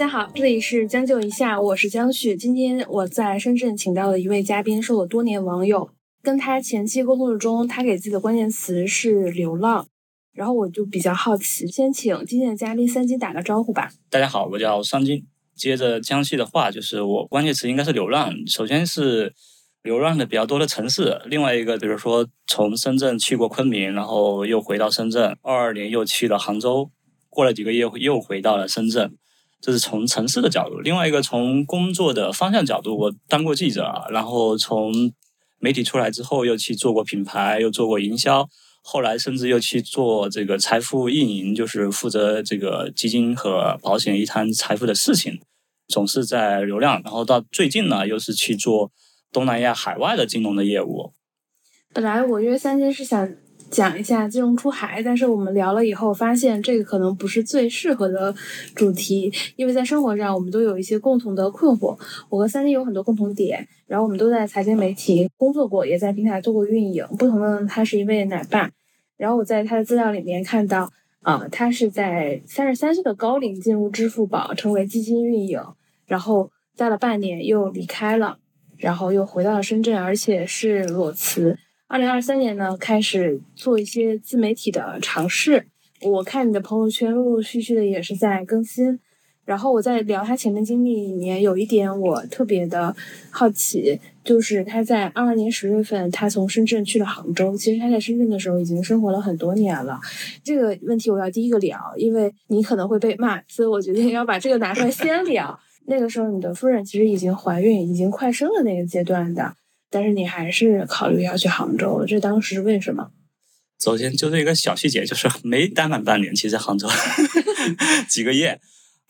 [0.00, 2.34] 大家好，这里是将就一下，我是江旭。
[2.34, 5.90] 今天我在深圳请到的一位嘉宾是我多年网友，
[6.22, 9.86] 跟他前期沟通中，他给自己的关键词是流浪，
[10.32, 13.90] 然后我就比较好奇，先请今天的嘉宾三金打个招呼吧。
[14.08, 15.26] 大家好，我叫三金。
[15.54, 18.32] 接着江旭的话，就是我关键词应该是流浪。
[18.46, 19.34] 首先是
[19.82, 26.90] 流浪的比较多的城市，另外一个比如说从深圳去过昆明，然后又回到深圳，二二年又去了杭州，
[27.28, 29.14] 过了几个月又回到了深圳。
[29.60, 30.80] 这是从城市的角度。
[30.80, 35.12] 另外一个从工作的方向角度，我当过记者，然后从
[35.58, 38.48] 媒体出来之后又去做过品牌，又做过营销，
[38.82, 45.40] 后来甚至又去做这个财富运营，就是负责这个基金和保险一摊财富的事情。
[45.88, 48.92] 总是在流量，然后到最近呢，又是去做
[49.32, 51.12] 东南亚海外的金融的业务。
[51.92, 53.28] 本来我约三金是想
[53.70, 58.34] 讲一下金融出海，但是我们聊了以后发现，这个可能不是最适合的
[58.74, 61.96] 主题，因为在生活上我们都有一些共同的困惑。
[62.28, 67.06] 我和三金有很多共同点，然后我们都在财经媒体工作过，也在平台做过运营。
[67.16, 68.70] 不同的，他是一位奶爸，
[69.16, 70.90] 然后我在他的资料里面看到，
[71.22, 75.62] 啊，他是在三十三岁的高龄进入支付宝，成为基金运营。
[76.06, 78.38] 然后待了半年又离开了，
[78.76, 81.56] 然后又回到了深圳，而且是裸辞。
[81.90, 85.66] 二零二三年呢，开始做一些自媒体的尝试。
[86.02, 89.00] 我看你的朋友圈陆陆续续的也是在更新。
[89.44, 92.94] 然后我在聊他前面经历里面，有一点我特别的
[93.32, 97.56] 好奇，就是他在二二年十月份，他从深圳去了杭州。
[97.56, 99.98] 其实他在深圳的时候已经生活了很多年了。
[100.44, 105.58] 这个问题我要第一个聊，因为你可能会被骂，所以我决定要把这个拿出来先聊。
[105.86, 109.52] 那个时候，你的夫人其实已经怀孕，已经快生了那个阶段的，
[109.90, 113.10] 但是你还是考虑要去杭州，这当时为什么？
[113.82, 116.86] 首先就是一个小细节，就是没待满半年，其实杭州
[118.08, 118.60] 几个月，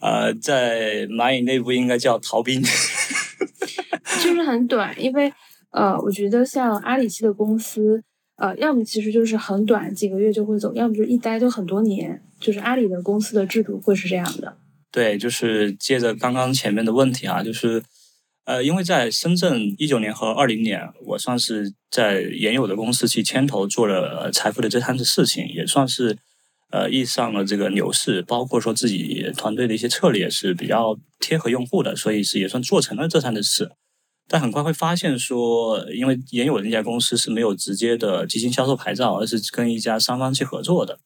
[0.01, 2.63] 呃，在蚂蚁内部应该叫逃兵，
[4.23, 5.33] 就是很短，因为
[5.73, 8.03] 呃，我觉得像阿里系的公司，
[8.37, 14.57] 呃，要么其实就是很短，几个月就会走，要么就一待就很多年，就是阿里的公司的制度会是这样的。
[14.93, 17.83] 对，就是接着刚刚前面的问题啊，就是，
[18.45, 26.19] 呃，因为在深圳一九年和二零年，我算是在原有的公司去牵头做了财富的这摊子事情，也算是
[26.71, 33.71] 呃遇上了这个牛市，包括说自己团队的一些策略是比较贴合用户的，所以是也算做成了这摊子事。
[34.27, 40.99] 但很快会发现说，因为原有的那家公司是没有直接的基金销售牌照，而是跟一家三方去合作的。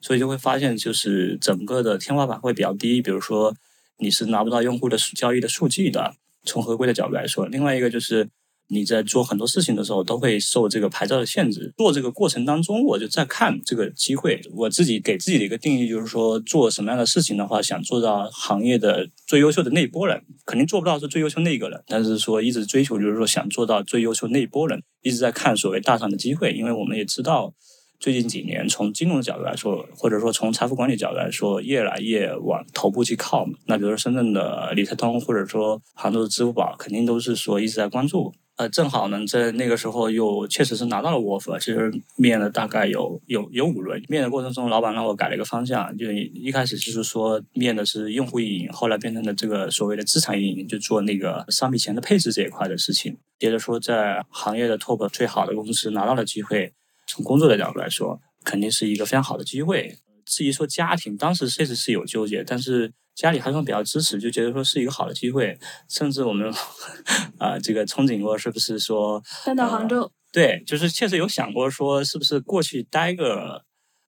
[0.00, 3.00] 所以就会发现，就是整个的天花板会比较低。
[3.00, 3.54] 比如说，
[3.98, 6.14] 你是拿不到用户的交易的数据的。
[6.44, 8.28] 从合规的角度来说，另外一个就是
[8.68, 11.72] 你在做很多事情的时候，都会受这个牌照的限制。
[11.76, 14.40] 做这个过程当中，我就在看这个机会。
[14.54, 21.82] 我自己给自己的一个定义就是说，做什么样的事情的话，想做到行业的最优秀的那一波人，肯定做不到是最优秀那一个人。
[21.86, 27.54] 但是说一直追求就是说，想做到最优秀那一波人，一直在看所谓大上的机会，因为我们也知道。
[28.02, 33.52] 最近几年，从金融的角度来说，或者说从财富管理角度来说，越来越往头部去靠嘛。
[33.66, 38.34] 那比如说深圳的理财通，或者说杭州的支付宝，肯定都是说一直在关注。
[38.56, 44.02] 呃，正好呢，在那个时候又确实是拿到了 offer，其实面了大概有有有五轮。
[44.08, 53.16] 面的过程中，老板让我改了一个方向，就一开始就是说面的是用户运营，后来变成了这个所谓的资产运营，就做那个商品钱的配置这一块的事情。
[53.38, 56.72] 接着说，在行业的 top 最好的公司拿到了机会。
[57.06, 59.98] 从工作的角度来说，肯定是一个非常好的机会。
[60.24, 65.58] 至于说家庭，当时确实是有纠结，但是家里还算比较支持，就觉得说是一个好的机会。
[65.88, 66.52] 甚至我们
[67.38, 70.10] 啊，这个憧憬过是不是说搬到杭州？
[70.32, 73.64] 对，就是确实有想过说是不是过去待个。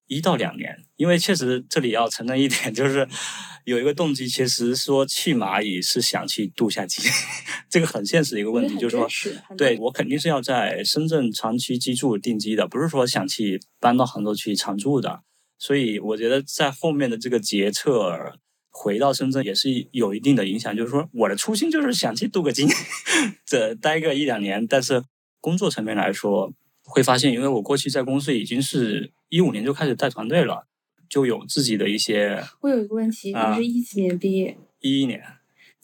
[0.07, 3.09] 一到两年，因为确实这里要承认一点，就是
[3.65, 7.03] 有一个动机，其实说去蚂蚁是想去度假期，
[7.69, 9.09] 这个很现实的一个问题，就是说，
[9.57, 15.23] 对我肯定是要在深圳长期居住定居的，不是说想去搬到杭州去常住的。
[15.59, 18.39] 所以我觉得在后面的这个决策
[18.71, 22.69] 回到深圳也是有一定的影响，就是说我的初心就是想去镀个金，
[23.47, 25.03] 这待个一两年，但是
[25.41, 26.53] 工作层面来说。
[26.87, 30.67] 会发现，因为我过去在公司已经是一五年就开始带团队了，
[31.15, 32.43] 就有自己的一些。
[32.61, 34.59] 我有一个问题，你是一几年毕业？
[34.81, 35.23] 一一年。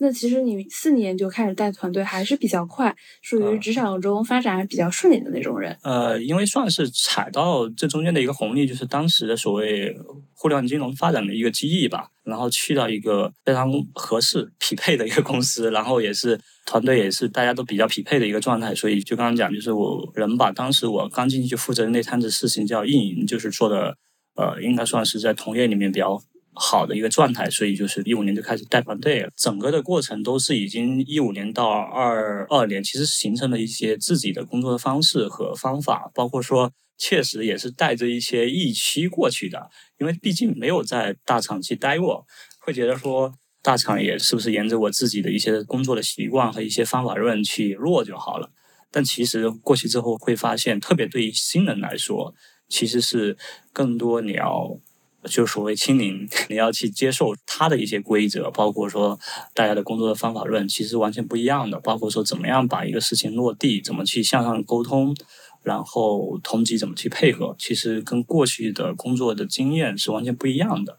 [0.02, 5.76] 那其实你四年就开始带团队，还是比较快，属于职场中发展比较顺利的那种人。
[5.82, 9.94] 呃，因为算是踩到这中间的一个红利，就是当时的所谓
[10.32, 12.08] 互联网金融发展的一个机遇吧。
[12.24, 18.74] 然后去到一个非常合适匹配的一个公司，然后也是团队也是大家都比较匹配的一个状态。
[18.74, 23.94] 所以就刚刚讲，就是我人把当时我刚进去负责的那摊子事情叫运营，就是做的
[24.40, 26.22] 呃，应该算是在同业里面比较。
[26.52, 29.30] 好的一个状态，所以就是一五年就开始带团队了。
[29.36, 39.70] 整个的过程都是已经一五年到二二年，其实形成了一些自己的工作的方式和方法，包括说确实也是带着一些预期过去的，
[40.00, 42.26] 因为毕竟没有在大厂去待过，
[42.60, 43.32] 会觉得说
[43.62, 48.50] 大厂也是不是沿着我自己的一些工作的习惯和一些方法论去落就好了。
[48.90, 52.34] 但其实过去之后会发现，特别对于新人来说，
[52.70, 53.36] 其实是
[53.74, 54.78] 更多你要。
[55.24, 59.20] 就所谓清零，你要去接受他的一些规则，包括说
[59.52, 61.78] 大家的工作的方法论，其实完全不一样的。
[61.78, 65.14] 包括说怎么样把一个事情落地，怎么去向上沟通，
[65.62, 70.98] 然后同级怎么去配合，其实跟过去的工作的经验是完全不一样的。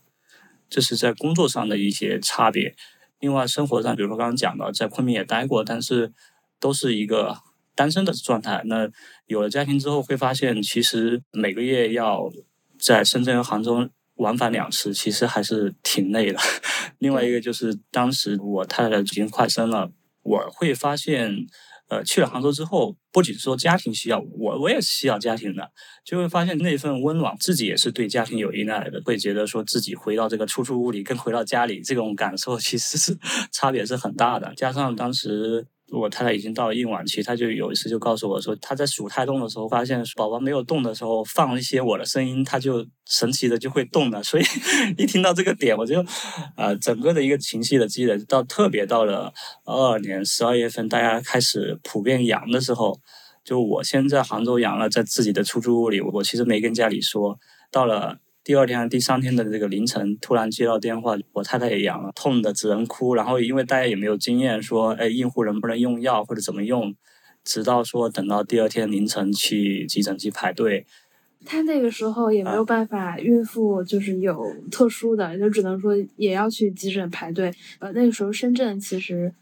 [0.70, 2.76] 这是在工作上的一些差别。
[3.20, 6.14] 另外，生活上，比如说刚刚讲的，在昆明也待过，但是
[6.60, 7.38] 都是一个
[7.82, 8.62] 单身的状态。
[8.66, 8.88] 那
[9.26, 12.30] 有了家庭之后，会发现其实每个月要
[12.80, 13.90] 在深圳和杭州。
[14.16, 16.38] 往返两次，其实还是挺累的。
[17.00, 19.90] 另外一个就是当时我太太已经快生了，
[20.22, 21.48] 我会发现，
[21.90, 25.72] 呃，去了杭州之后，不仅说家庭需要，我我也需要家庭的，
[26.06, 33.18] 就会发现那份温暖，自己也是对家庭有依赖的，会觉得说自己回到这个出租屋里，跟回到家里这种感受，其实是
[33.52, 34.54] 差别是很大的。
[34.56, 35.66] 加上当时。
[35.92, 44.24] 我太太已经到了孕晚期，她就有一次就告诉我说，她在数胎动的时候，发现宝宝没有动的时候，放一些我的声音，她就神奇的就会动了。
[44.24, 44.44] 所以
[44.98, 46.04] 一听到这个点，我就
[46.56, 49.34] 呃整个的一个情绪的积累，到特别到了
[49.66, 52.98] 二二年十二月份，大家开始普遍阳的时候，
[53.44, 57.38] 就我先在杭州阳了，在自己的出租屋里，我其实没跟家里说，
[57.70, 58.20] 到了。
[58.44, 63.14] 第二天、第三天的这个凌晨，突然接到电话，我太太也阳了，痛的只能哭。
[63.14, 66.96] 然后因为大家也没有经验，说哎，孕妇能不能用药或者怎么用，
[67.44, 70.88] 直到说等到第二天凌晨去急诊去排队。
[71.46, 77.52] 他那个时候也没有办法，孕妇就是有特殊的，就只能说也要去急诊排队。
[77.80, 79.34] 呃，那个时候深圳其实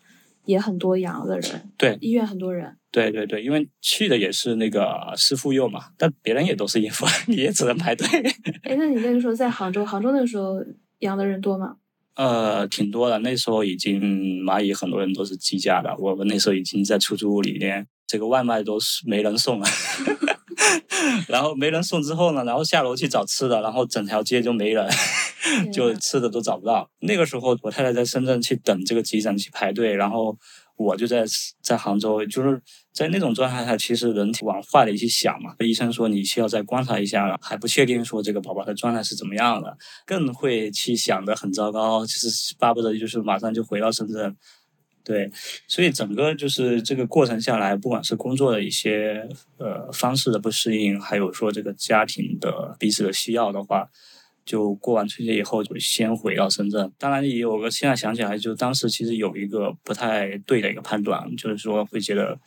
[0.50, 2.76] 也很多阳的人，对，医院很多人。
[2.92, 8.08] 对对对，因为去的也是那个师傅幼嘛，但别人也都是孕妇，你也只能排队。
[8.64, 10.56] 哎，那你那个时候在杭州，杭州那个时候
[11.02, 11.76] 养的人多吗？
[12.18, 13.20] 呃，挺多的。
[13.20, 14.02] 那时候已经
[14.44, 19.68] 蚂蚁很多人都是寄家的，我们那时候已经在出租屋里面，这个外卖都是没人送了。
[21.28, 24.88] 然后没人送之后呢，然后下楼去找吃的，然后整条街就没人，
[25.74, 26.90] 就吃的都找不到。
[27.00, 30.38] 那个时候我太太在深圳去等这个急诊去排队，然后。
[30.82, 31.26] 我就在
[31.62, 32.58] 在杭州，就是
[32.94, 35.54] 在那种状态下，其实人体往坏的去想嘛。
[35.60, 44.34] 医生说你需要再观察一下，还不确定说这个宝宝的状态是怎么样的，更会去想的很糟糕，就是巴不得就是马上就回到深圳。
[45.10, 45.28] 对，
[45.68, 49.28] 所以整个就是这个过程下来，不管是工作的一些
[49.58, 53.90] 呃方式的不适应，还有说这个家庭的彼此的需要的话。
[54.46, 56.92] 就过完春节以后，就先回到深圳。
[56.98, 62.40] 当然也有个现在想起来，就当时其实有一个不太对的一个判断，就是说会觉得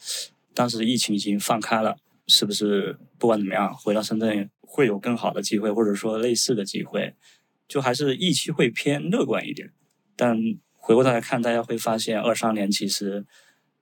[0.55, 1.97] 当时疫情已经放开了，
[2.29, 7.15] 是不是不管怎么样，回到深圳会有更好的机会，或者说类似的机会，
[7.67, 9.70] 就还是预期会偏乐观一点。
[10.17, 10.37] 但
[10.82, 13.25] 回过头来看，大家会发现二三年其实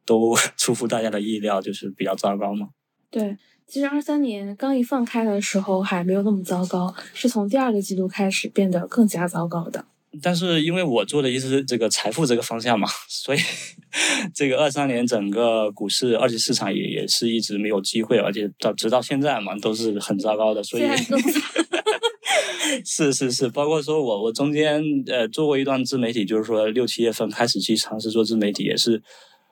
[0.04, 2.68] 都 出乎大家的意料，就是比较糟糕嘛。
[3.10, 3.36] 对。
[3.66, 9.84] 其实二三年刚一放开的时候还没有那么糟糕，是从第二个季度开始变得更加糟糕的。
[10.20, 13.38] 但是因为我做的一直是这个财富这个方向嘛， 所以
[14.34, 20.60] 这个二三年整个股市二级市场也也是一直没有机会，而且到直到现在嘛都是很糟糕的。
[20.64, 20.82] 所以
[22.84, 29.02] 是是是，包括说我我中间呃做过一段自媒体，就是说六七月份开始去尝试做自媒体，也是。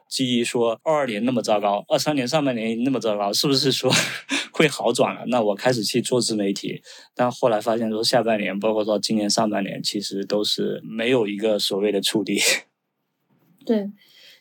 [0.09, 3.93] 基于说二二年那么糟糕，二三年上半年那么糟糕，是不是说
[4.53, 5.23] 会好转了？
[5.27, 6.81] 那我开始去做自媒体，
[7.15, 12.41] 但后来发现说下半年，包括说今年上半年，其实都是没有一个所谓的触底。
[13.67, 13.91] 对，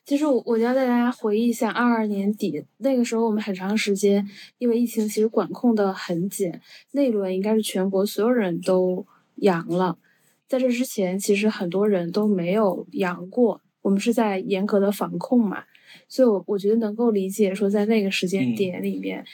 [0.08, 4.26] 其实我我要带大家回忆一下二二年底那个时候，我们很长时间
[4.58, 6.50] 因为疫情其实管控的很紧，
[6.92, 9.98] 那一轮应该是全国所有人都阳了，
[10.48, 13.60] 在这之前其实很多人都没有阳过。
[13.82, 15.66] 我们是在严格的防控嘛，
[16.08, 19.26] 所以，我我觉得能够理解说，在那个时间点里面，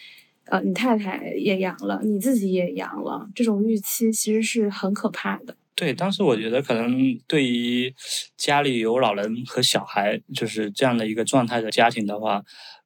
[0.45, 5.55] 呃，你太太也阳了，你自己也阳了，这种预期其实是很可怕的。
[5.75, 7.93] 对，当时我觉得可能对于
[8.37, 12.43] 家里有老人和小孩，就是这样的一个状态的家庭的话，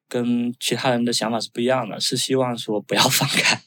[0.08, 3.60] 跟其他人的想法是不一样的，是希望说不要 放开，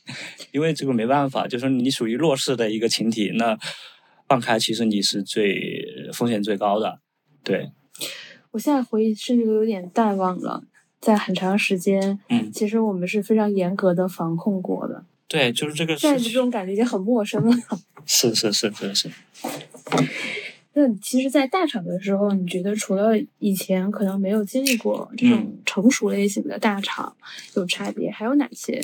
[0.51, 3.57] 因为这个没办法，就是你属于弱势的一个群体，那
[4.27, 6.99] 放开其实你是最风险最高的，
[7.43, 7.71] 对。
[8.51, 10.63] 我现在回忆甚至都有点淡忘了，
[10.99, 15.05] 在很长时间，嗯，其实我们是非常严格的防控过的。
[15.31, 15.95] 对，就是这个。
[15.95, 17.57] 现在这种感觉已经很陌生了。
[18.05, 19.09] 是是是是是。
[20.73, 27.15] 那其实，在大厂的时候，你觉得除了以前可能没有经历过这种成熟类型的大厂
[27.55, 28.81] 有差别，还有哪些？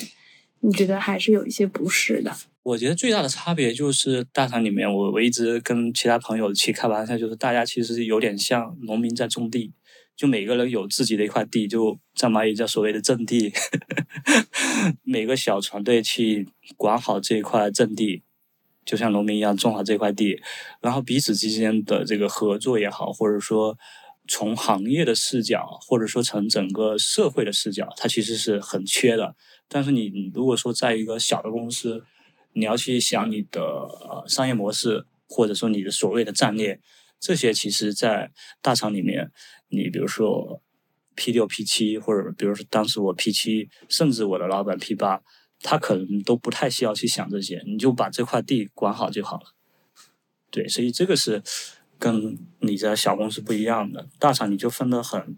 [0.62, 2.34] 你觉得还是有一些不适的？
[2.64, 9.74] 我觉得最大的差别就是大厂里面，我我一直跟其他朋友去开玩笑，就是大家其实有点像农民在种地，
[10.18, 13.54] 就每个人有自己的一块地，就在蚂蚁叫所谓的阵地，
[15.04, 18.24] 每个小团队去管好这一块阵地。
[18.84, 20.42] 就像农民一样种好这块地，
[20.80, 23.78] 然后彼此之间的这个合作也好，或者说
[24.30, 29.36] 从行业的视角，或者说从整个社会的视角，它其实是很缺的。
[29.68, 32.06] 但是你如果说在一个小的公司，
[32.54, 36.80] 你要去想你的商业模式，或者说你的所谓的战略，
[37.20, 38.32] 这些其实在
[38.62, 39.32] 大厂里面，
[39.70, 40.62] 你比如说
[41.16, 45.22] P 六 P 七，或者比如说当时我 P 七，甚至我的老板 P 八。
[45.60, 49.56] 他可能都不太需要去想这些，你就把这块地管好就好了。
[50.52, 51.42] 对，所以这个是
[51.98, 54.08] 跟你在小公司不一样的。
[54.20, 55.36] 大厂你就分得很，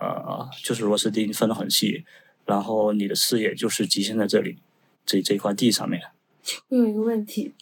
[0.00, 2.06] 呃，就是螺丝钉分得很细，
[2.46, 4.56] 然后你的视野就是局限在这里，
[5.04, 6.00] 这这块地上面。
[6.68, 7.52] 我有一个问题，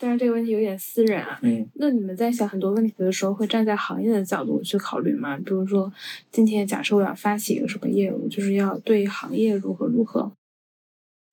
[0.00, 1.38] 但是这个问题有点私人啊。
[1.42, 1.68] 嗯。
[1.74, 5.36] 那你们在想很多问题的时候，会站在行业的角度去考虑吗？
[5.36, 5.92] 比如说，
[6.32, 10.32] 今天假设我要发起一个什么业务，就是要对行业如何如何。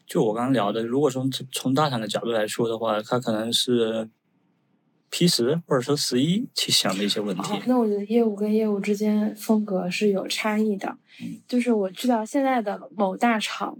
[0.05, 4.09] 就我刚刚聊的，如果从从大厂的角度来说的话，它可能是
[5.09, 7.61] P 十或者说十一去想的一些问题。
[7.65, 10.97] 那我觉得业务跟业务之间风格是有差异的。
[11.21, 11.39] 嗯。
[11.47, 13.77] 就是我去到现在的某大厂，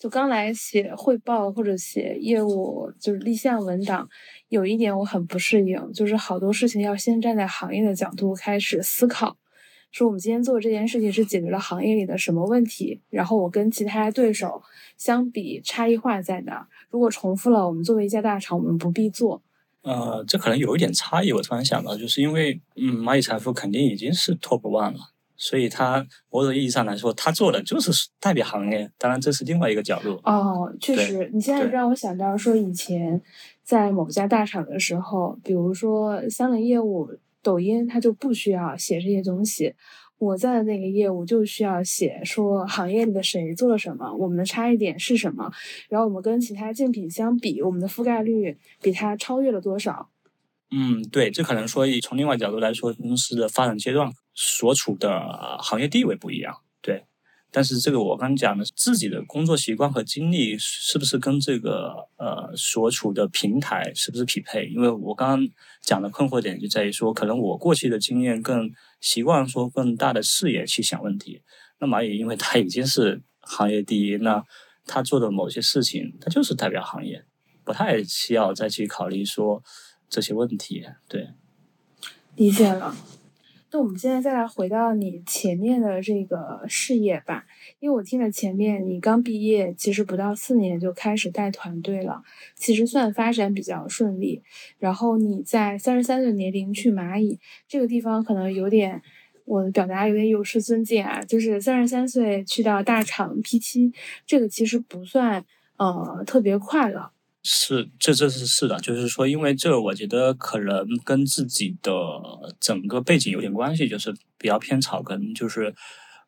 [0.00, 4.08] 就刚来写汇报或者写业务，就是立项文档，
[4.48, 9.36] 有一点我很不适应，就是好多事情要先站在行业的角度开始思考。
[9.92, 13.02] 说我们今天做这件事情是解决了行业里的什么问题？
[13.10, 14.62] 然后我跟其他对手
[14.96, 16.66] 相比差异化在哪？
[16.88, 19.42] 如果重复了，我们作为一家大厂，我们不必做。
[19.82, 21.30] 呃，这可能有一点差异。
[21.30, 25.00] 我突然想到，就是因为嗯，蚂蚁财富肯定已经是 top one 了，
[25.40, 28.88] 所以它某种意义上来说，它做的就是代表行业。
[28.96, 30.20] 当然，这是另外一个角度。
[30.22, 33.20] 哦，确实，你现在让我想到说，以前
[33.64, 37.08] 在某家大厂的时候，比如说相邻业务。
[37.42, 39.74] 抖音它就不需要写这些东西，
[40.18, 45.50] 我在的那个业务就需要写说行业里的谁做了什么，我们的差异点是什么，
[45.88, 50.10] 然后我们跟其他竞品相比，我们的覆盖率比它超越了多少。
[50.70, 56.62] 嗯，对，这可能说从另外角度来说，公司的发展阶段所处的行业地位不一样。
[56.80, 57.04] 对。
[57.52, 64.66] 但是这个我刚讲的自己的工作习惯和经历是不是跟这个呃所处的平台是不是匹配？
[64.66, 65.48] 因为我刚刚
[65.82, 68.70] 讲的困惑点就在于说，可能我过去的经验更
[69.00, 71.42] 习惯说更大的视野去想问题。
[71.80, 74.44] 那蚂蚁因为它已经是行业第一，那
[74.86, 77.24] 它做的某些事情，它就是代表行业，
[77.64, 79.60] 不太需要再去考虑说
[80.08, 80.86] 这些问题。
[81.08, 81.30] 对，
[82.36, 82.94] 理解了。
[83.72, 87.46] 那我们现在再来回到你前面的这个事业吧，
[87.78, 92.22] 因为我听了前面你刚毕业，其实不到四年就开始带团队了，
[92.56, 94.42] 其实算发展比较顺利。
[94.78, 99.00] 然后你在三十三岁年龄去蚂蚁这个地方，可能有点
[99.44, 103.92] 我的表达有点有失尊敬啊，就是三十三岁去到大厂 P 七，
[104.26, 105.44] 这个其实不算
[105.76, 107.12] 呃特别快了。
[107.42, 111.92] 是，这这是是的，就是说，因为这我觉得可能跟自己的
[112.60, 115.74] 整个背景有点关系，就是比较偏草根，就是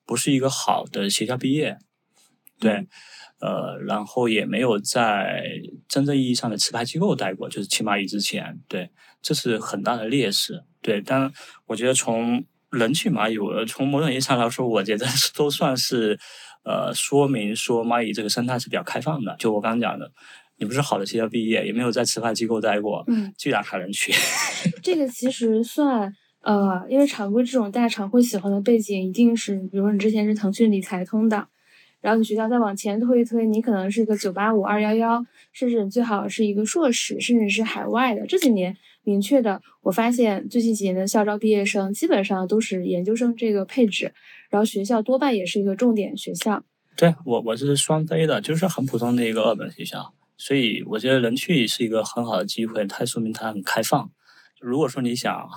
[0.07, 1.77] 不是一个好的学校毕业，
[2.59, 2.87] 对，
[3.41, 5.45] 呃，然后也没有在
[5.87, 8.89] 真正意义上的持牌机构待过，就是起码以之前，对，
[9.21, 11.03] 这是很大的劣势，对。
[11.03, 11.31] 但
[11.67, 16.19] 我觉得从人去蚂蚁，我从某种意义上来说，我觉得都算是
[16.65, 20.11] 呃说明说蚂蚁这个生态是比较开放的，就我刚刚讲的。
[20.59, 24.13] 你不是好的学校毕业，也没有在持牌机构待过，嗯，居然还能去。
[24.83, 31.47] 这个其实算呃，因为常规这种大厂会喜欢的背景，一定是比如说你之前是腾讯理财通的，
[32.01, 38.27] 然后你学校再往前推一推，你可能是个九八五二幺幺，甚至你最好是一个硕士，甚至是海外的。
[38.27, 44.13] 这几年明确的，我发现最近几年的校招毕业生基本上都是研究生这个配置，
[44.51, 46.65] 然后学校多半也是一个重点学校。
[46.97, 50.13] 对我，我是双非的，就是很普通的一个二本学校。
[50.45, 54.11] 所以我觉得能去是一个很好的机会，它说明它很开放。
[54.61, 55.49] 如果说你想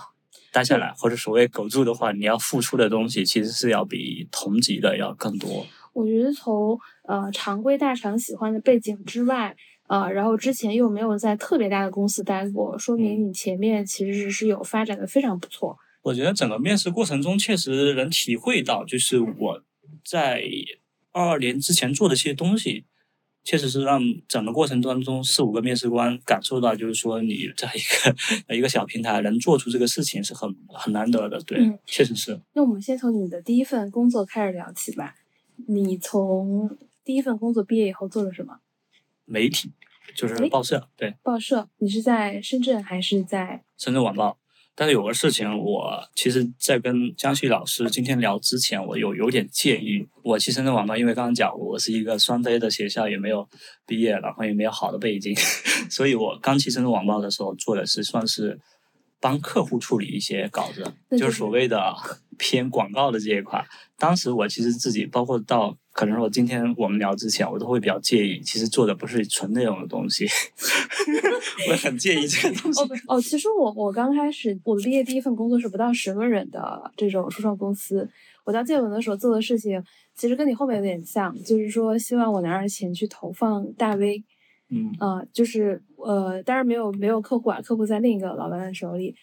[0.51, 5.65] 待下来或者所谓苟住的话，你要付出的东西其实是要比同级的要更多。
[5.92, 9.56] 我觉得从呃常规大厂喜欢的背景之外，
[9.88, 15.75] 呃，然后之前又没有在特别大的公司待过，说明你前面其实是有发展的非常不错。
[16.04, 19.63] 我觉得整个面试过程中确实能体会到，就是我
[20.04, 20.44] 在
[21.12, 22.86] 二二年之前做的这些东西。
[23.45, 32.41] 确实是让整个过程当中四五个面试官感受到，就是说你在一个 一个小平台能做出这个事情是很很难得的，对，嗯确实是。
[32.53, 35.15] 那我们先从你的第一份工作开始聊起吧。
[35.67, 36.75] 你从
[37.05, 38.57] 第一份工作毕业以后做了什么？
[39.25, 39.71] 媒体
[40.15, 41.69] 就是报社，对，报社。
[41.77, 43.63] 你是在深圳还是在？
[43.77, 44.37] 深圳晚报。
[44.77, 50.05] 但是有个事情，我其实，在跟江旭老师今天聊之前，我有有点介意。
[50.22, 53.48] 我去深圳晚报，因为刚刚讲我是一个双非的学校，也没有
[53.88, 55.34] 毕业，然后也没有好的背景，
[55.89, 58.60] 所以我刚去深圳晚报的时候，做的是算是
[59.22, 60.84] 帮客户处理一些稿子，
[61.17, 61.96] 就是所谓的
[62.38, 63.65] 偏广告的这一块。
[63.98, 70.27] 当时我其实自己，包括到可能是我今天我们聊之前，我都会比较介意，其实做的不是纯内容的东西，
[71.71, 72.81] 我很介意这个东西。
[72.81, 78.09] 哦哦，其实我我刚开始我毕业第一份工作是不到十个人的这种初创公司。
[78.43, 79.81] 我到建文的时候做的事情，
[80.13, 84.21] 其实跟你后面有点像，就是说希望我拿着钱去投放大 V，
[84.69, 89.15] 嗯呃，就是呃，当然没有没有客户啊，客户在另一个老板的手里。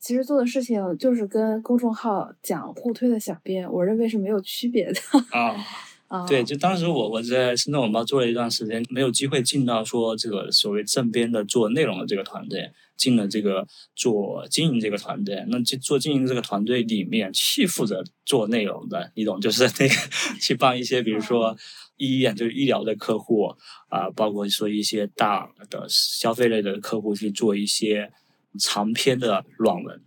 [0.00, 4.98] 其实做的事情就是跟公众号讲互推的小编，我认为是没有区别的
[5.30, 5.54] 啊。
[6.14, 6.26] 啊。
[6.26, 15.44] 对，就当时我我在深圳网报做了一段时间，没有机会进到说这个所谓正编的做内容的这个团队，进了这个做经营这个团队。
[15.48, 19.94] 那就做经营这个团队里面，去负责做内容的，你懂，就是那个
[20.40, 21.56] 去帮一些，比如说
[21.96, 23.54] 医院就是医疗的客户
[23.88, 28.10] 啊、包括说一些大的消费类的客户去做一些
[28.58, 30.02] 长篇的软文。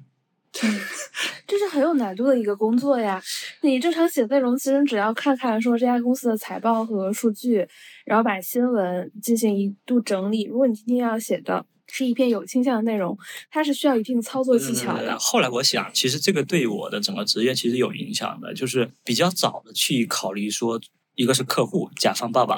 [0.63, 0.79] 嗯，
[1.47, 3.21] 这是很有难度的一个工作呀。
[3.61, 7.67] 你正常写内容，其实只要看看说这家公司的财报和数据，
[8.05, 10.45] 然后把新闻进行一度整理。
[10.45, 13.17] 如果你今天要写的是一篇有倾向的内容，
[13.49, 15.11] 它是需要一定操作技巧的。
[15.11, 20.79] 呃后来我想，其实这个对我的整个职业其实有影响的，就是比较早的去考虑说，
[21.15, 22.57] 一个是客户甲方爸爸，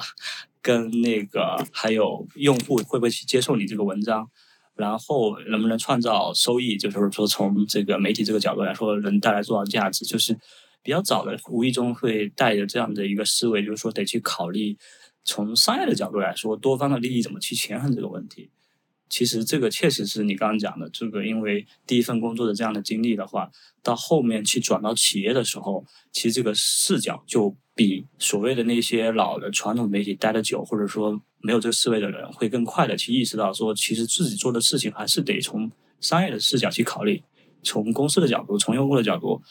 [0.62, 4.30] 跟那个还有用户会不会去接受你这个文章。
[4.80, 10.34] 然后能不能创造收益，就是说从这个媒体这个角度来说，能带来多少价值，就是
[10.82, 14.78] 比较早的无意中会带着这样的一个思维，就是说得去考虑
[15.26, 18.50] 从商业的角度来说，多方的利益怎么去权衡这个问题。
[19.10, 23.50] 其实这个确实是你刚刚讲的，这个因为第一份工作的这样的经历的话，
[23.82, 37.24] 到后面去转到企业的时候，其实这个视角就比所谓的那些老的传统媒体待得久，或者说没有这个思维的人，会更快的去意识到说，其实自己做的事情还是得从商业的视角去考虑，
[37.64, 39.42] 从公司的角度，从用户的角度，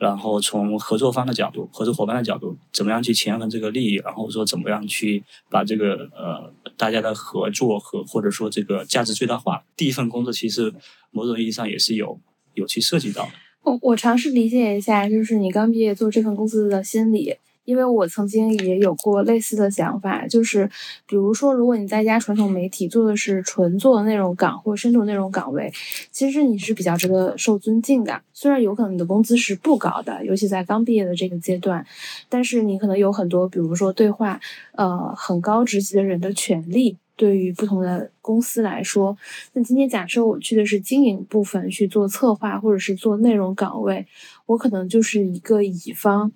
[0.00, 9.62] 然后从合作方的角度、合作伙伴的角度，怎么样去权衡这个利益，然后说怎么样去把这个呃大家的合作和或者说这个价值最大化。
[9.76, 10.72] 第一份工作其实
[11.10, 12.18] 某种意义上也是有
[12.54, 13.32] 有去涉及到的。
[13.62, 17.36] 我我尝试理解一下，就是你刚毕业做这份工作的心理，
[17.70, 20.68] 因为我曾经也有过类似的想法，就是
[21.06, 25.72] 比如说，如果你在家传统媒体做的是纯做内容岗或深度内容岗位，
[26.10, 28.20] 其实你是比较值得受尊敬的。
[28.32, 31.86] 虽然有可能你的工资是不高的，尤其在刚毕业的这个阶段，
[32.28, 34.40] 但是你可能有很多，比如说对话
[34.72, 36.96] 呃很高职级的人的权利。
[37.16, 39.14] 对于不同的公司来说，
[39.52, 44.06] 那今天假设我去的是经营部分去做策划，或者是做内容岗位，
[44.46, 46.32] 我可能就是一个乙方。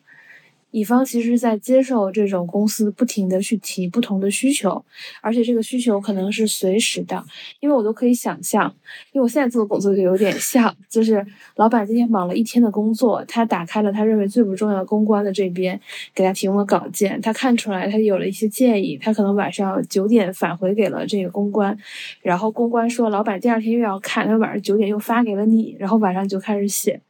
[0.75, 4.85] 乙方其实在接受这种公司不停的去提不同的需求，
[5.21, 7.25] 而且这个需求可能是随时的，
[7.61, 8.75] 因为我都可以想象，
[9.13, 15.81] 因为我现在做的工作就有点像，就是老板今天忙了一天的工作，他打开了他认为最不重要的公关的这边，
[16.13, 21.79] 给他提供了稿件，他看出来他有了一些建议，他可能晚上九点返回给了这个公关，
[22.21, 27.01] 然后公关说老板第二天又要看，他晚上九点又发给了你，然后晚上就开始写。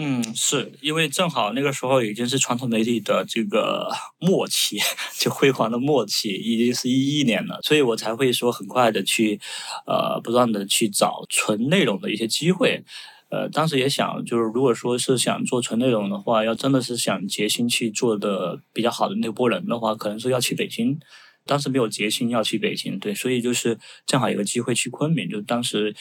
[0.00, 4.78] 嗯，是因为正好那个时候已经是传统媒体的这个末期，
[5.18, 9.40] 就辉煌的末期，已经是一一年了，所以我才会说很快的去，
[9.88, 12.84] 呃，不断的去找纯内容的一些机会。
[13.30, 20.96] 呃，当时也想，就是如果说是想做纯内容的话，要真的是想决心去做的比较好的那波人的话，可能说要去北京。
[21.44, 25.96] 当时没有决心要去北京，对，所以就是正好有个机会去昆明，就当时。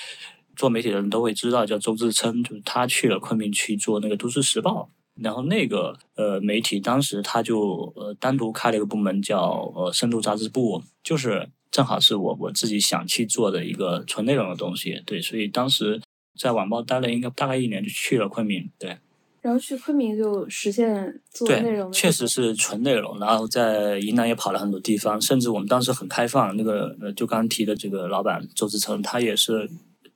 [0.57, 4.89] 做媒体的人都会知道，叫周志琛，就是他去了昆明去做那个《都市时报》，
[5.23, 16.01] 然后那个呃媒体当时他就呃单独开了一个部门叫呃深度杂志部，就是正好是我我自己想去做的一个纯内容的东西，对，所以当时
[16.37, 18.97] 在晚报待了应该大概一年，就去了昆明，对。
[19.39, 23.17] 然后去昆明就实现做内容，确实是纯内容。
[23.17, 26.57] 然后在云南也跑了很多地方，甚至我们当时很开放。
[26.57, 29.69] 那个呃，就刚刚提的这个老板周志成，他也是。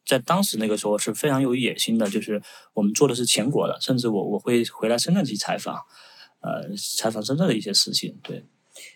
[0.06, 2.42] 在当时那个时候是非常有野心的，就是
[2.74, 5.76] 我们做的是全国的，甚至我我会回来深圳去采访，
[6.42, 8.18] 呃，采访深圳的一些事情。
[8.24, 8.44] 对，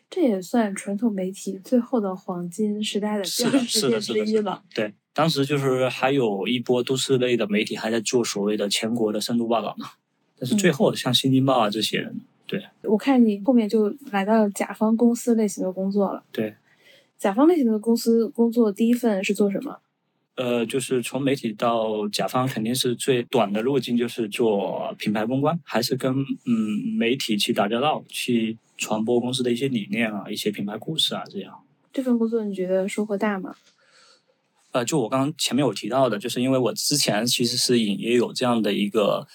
[0.10, 4.64] 这也算传统媒体最后的黄金时代的标志事件之一了。
[4.74, 9.92] 对，当时就是还有一波都市类的媒体还在做所谓的全国的深度报道嘛，
[10.38, 16.24] 但是最后像《新京报》啊这些人，对，我看你后面就来到甲方公司类型的工作了。
[16.32, 16.56] 对，
[17.18, 19.80] 甲方类型的公司工作第一份是做什么？
[20.36, 31.54] 呃，就是从媒体到甲方，肯定是最短的路径，就是做品牌公关，还是跟嗯媒体去打交道，去传播公司的一些理念啊，一些品牌故事啊，这样。
[31.94, 33.56] 这份工作你觉得收获大吗？
[34.74, 39.26] 呃，就我刚刚前面有提到的，就是因为我之前其实是也有这样的一个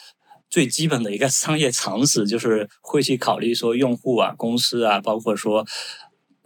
[0.50, 5.66] 最基本的一个商业常识，就是会去考虑说用户啊、公司啊，包括说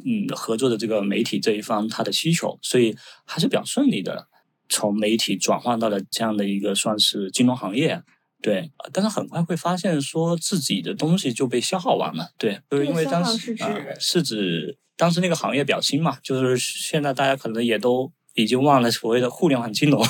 [0.05, 4.29] 嗯合作的这个媒体这一方他的需求，所以还是比较顺利的。
[4.75, 8.03] 从媒体转换到了这样的一个算是金融行业，
[8.43, 13.57] 对，但是很快会发现说自己的东西就被消耗完了，对，就是因为当时
[14.01, 20.05] 是指当时那个行业比较新嘛，就是现在大家可能也都已经忘了所谓的互联网金融。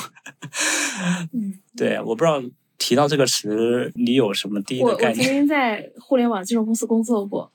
[1.31, 2.41] 嗯，对，我不知道
[2.79, 5.19] 提到这个词你有什么第一的概念？
[5.19, 7.51] 我曾经在互联网金融公司工作过。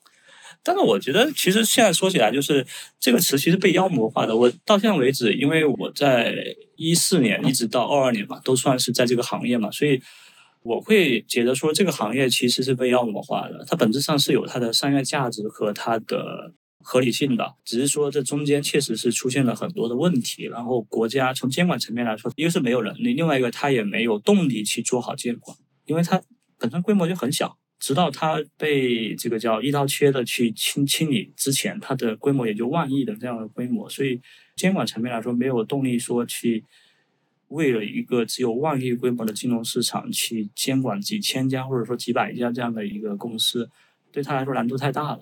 [0.63, 2.67] 但是我觉得，其实现在说起来，就是
[2.99, 4.37] 这个词其实被妖魔化的。
[4.37, 6.35] 我到现在为止，因为我在
[6.77, 10.01] 一四年一直到二二年嘛，都算是在这个行业嘛，所以
[10.63, 13.65] 我会觉得说，这个行业其实是被妖魔化的。
[13.67, 20.45] 它本质上是有它的商业价值和它的合理性的，只是说这中间确实是出现了很多的问题。
[20.45, 26.21] 然后国家从监管层面来说，一个是没有能力，另外一个它也没有动力去做好监管，因为它
[26.59, 27.57] 本身规模就很小。
[27.81, 34.21] 直到它被这个叫一刀切的去清清理之前，它的规模也就万亿的这样的规模，所以
[34.55, 36.63] 监管层面来说没有动力说去
[37.49, 43.71] 为了一个只有万亿规模的金融市场去监管几千家或者说几百家这样的一个公司，
[44.13, 45.21] 对他来说难度太大了。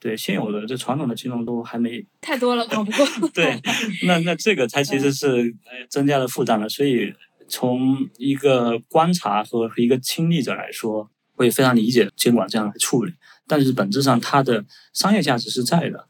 [0.00, 3.06] 对现有的这传统的金融都还没 太多了，跑不过。
[3.32, 3.58] 对，
[4.06, 5.54] 那那这个它其实是
[5.88, 6.68] 增加了负担了。
[6.68, 7.14] 所以
[7.48, 11.08] 从一个观察和一个亲历者来说。
[11.34, 13.12] 会非常理解监管这样来处理，
[13.46, 16.06] 但是本质上它的商业价值是在的。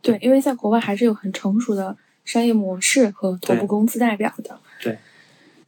[0.00, 4.58] 对，因为在国外还是有很成熟的商业模式和头部公司代表的。
[4.80, 4.98] 对。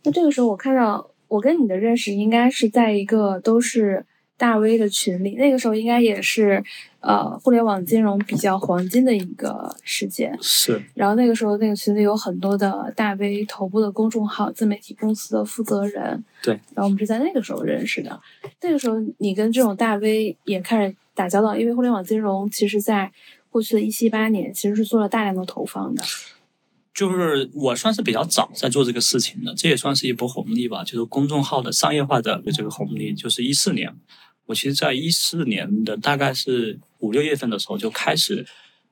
[0.03, 4.05] 那这个时候，我看到我跟你的认识应该是在一个都是。
[4.37, 6.63] 大 V 的群里，那个时候应该也是，
[7.07, 10.37] 呃，互联网金融比较黄金的一个时间。
[10.41, 10.83] 是。
[10.95, 16.25] 然后那个时候，那个群里有很多的大 V 头部的公众号、自媒体公司的负责人。
[16.43, 16.55] 对。
[16.75, 18.19] 然后我们是在那个时候认识的。
[18.63, 23.13] 那个时候，你跟这种大 V 也开始打交道，因为互联网金融其实在
[23.51, 26.03] 过去的一七八年其实是做了大量的投放的。
[26.95, 30.85] 就是我算是比较早在做这个事情的，这也算是一波红利吧。
[30.85, 33.93] 就是公众号的商业化的这个红利，就是一四年。
[34.47, 38.47] 我其实，在一四年的大概是五六月份的时候，就开始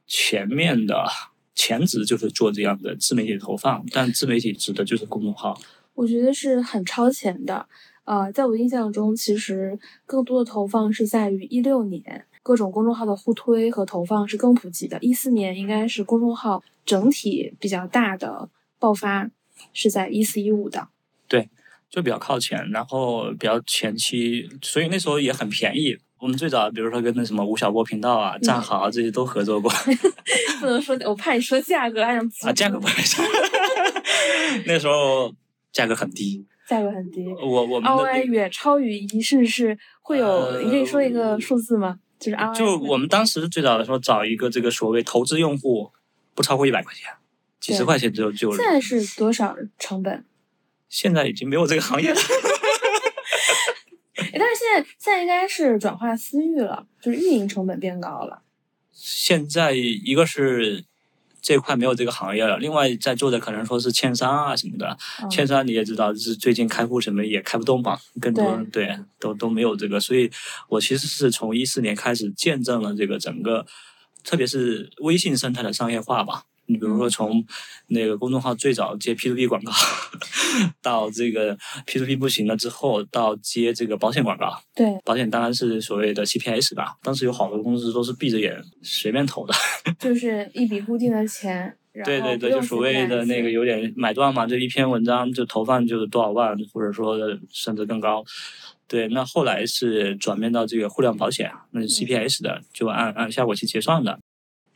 [0.06, 1.06] 全面的
[1.54, 3.84] 全职就是做这样的自媒体投放。
[3.90, 5.58] 但自媒体指的就是公众号。
[5.94, 7.66] 我觉得是很超前的。
[8.04, 14.98] 呃，在我印象中，其实更多的投放是在于一六年，各种公众号的互推和投放是更普及的。
[15.00, 19.30] 一四年应该是公众号整体比较大的爆发，
[19.72, 20.88] 是在一四一五的。
[21.26, 21.48] 对。
[21.88, 25.94] 就比较靠前，然后比较前期，所以那时候也很便宜。
[26.22, 29.68] 我们最早，比如说跟那什么吴晓波频道啊、战豪这些都合作过。
[30.60, 33.24] 不能说，我怕你说价格，还啊，价格不能说。
[34.64, 35.34] 那时候
[35.72, 36.46] 价格很低。
[36.68, 37.26] 价格很低。
[37.26, 41.98] 我我们 ROI 远超于一试是会有，你可以说一个数字吗？
[42.20, 42.54] 就是 ROI。
[42.56, 45.90] 就我们当时最早的时候找一个这个所谓投资用户，
[46.36, 47.10] 不超过一百块钱，
[47.58, 48.56] 几十块钱就就。
[48.56, 50.24] 现在是多少成本？
[50.88, 52.20] 现在已经没有这个行业了，
[54.32, 58.42] 但是现在现在应该是转化私域了，就是运营成本变高了。
[58.92, 60.84] 现在一个是
[61.40, 64.96] 这块没有这个行业了，另外在做的可能说是券商啊什么的，
[65.30, 70.30] 券商你也知道是最近开户什么也开不动嘛，更多对都都没有这个，所以
[70.68, 73.66] 我其实是从一四年开始见证了这个整个，
[74.22, 76.44] 特别是微信生态的商业化吧。
[76.72, 77.44] 你比如说，从
[77.88, 79.70] 那个公众号最早接 P to P 广告，
[80.80, 81.56] 到这个
[81.86, 84.58] P to P 不行了之后，到接这个保险广告。
[84.74, 86.96] 对，保险当然是所谓的 CPS 吧。
[87.02, 89.54] 当时有好多公司都是闭着眼随便投的，
[90.00, 91.76] 就是一笔固定的钱。
[92.04, 97.18] 对对对，就所谓的那个有点买断嘛，就一篇文章就投放就是多少万，或者说
[97.50, 98.24] 甚至更高。
[98.88, 104.18] 对，那后来是转变到这个互联网保险，那是 CPS 的，就按按效果去结算的。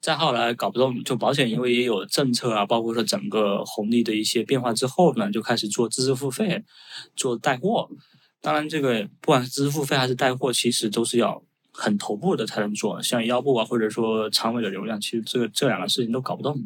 [0.06, 6.62] 再后来搞不动，就保险因为也有政策啊，包括说整个红利的一些变化之后呢，就开始做知识付费，
[7.16, 7.90] 做带货。
[8.40, 11.42] 当然，这个不管是知识付费还是带货，其实都是要
[11.72, 16.56] 很头部的才能做，像腰部啊，或者说长尾的流量，其实这个这两个事情都搞不动。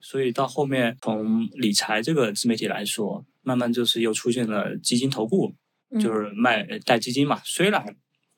[0.00, 5.52] 所以到后面从理财这个自媒体来说，慢慢就是又出现了基金投顾，
[6.00, 7.42] 就是卖带基金嘛。
[7.44, 7.94] 虽然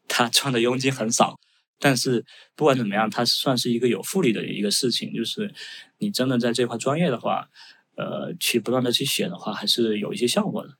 [0.08, 1.38] 他赚的佣金很少，
[1.78, 5.12] 但是不管怎么样，它算是一个有复利的一个事情。
[5.12, 5.52] 就是
[5.98, 7.48] 你真的在这块专业的话，
[7.96, 10.74] 呃，去不断的去写的话，还是有一些效果的。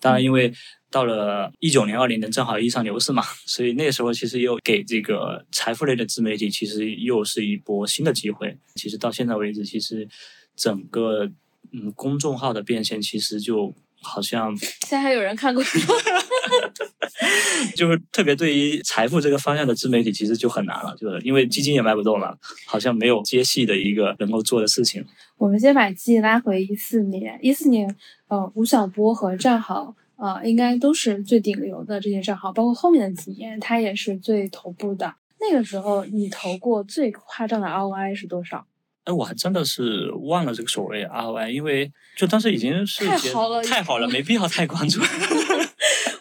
[0.00, 0.52] 当然，因为
[0.90, 8.56] 到了一九年、二零年，正好遇上牛市嘛， 所以那个时候其实又给这个财富类的自媒体，其实又是一波新的机会。
[8.76, 10.08] 其实到现在为止，其实
[10.54, 11.24] 整个
[11.72, 15.64] 嗯公众号的变现，其实就好像现在还有人看过，
[17.76, 25.04] 就是特别对于财富这个方向的自媒体，其实就很难了，就是因为基金也卖不动了，好像没有接戏的一个能够做的事情。
[25.36, 27.94] 我们先把记忆拉回一四年，一四年，
[28.28, 29.94] 呃，吴晓波和战豪。
[30.20, 35.14] 呃，应该都是最顶流的这些账号，包括后面的几年，它也是最头部的。
[35.40, 38.66] 那个时候，你投过最夸张的 ROI 是多少？
[39.04, 45.00] 哎，我还真的是忘了这个所谓 ROI，因为就当时已经是太好了，太好了，没必要太关注。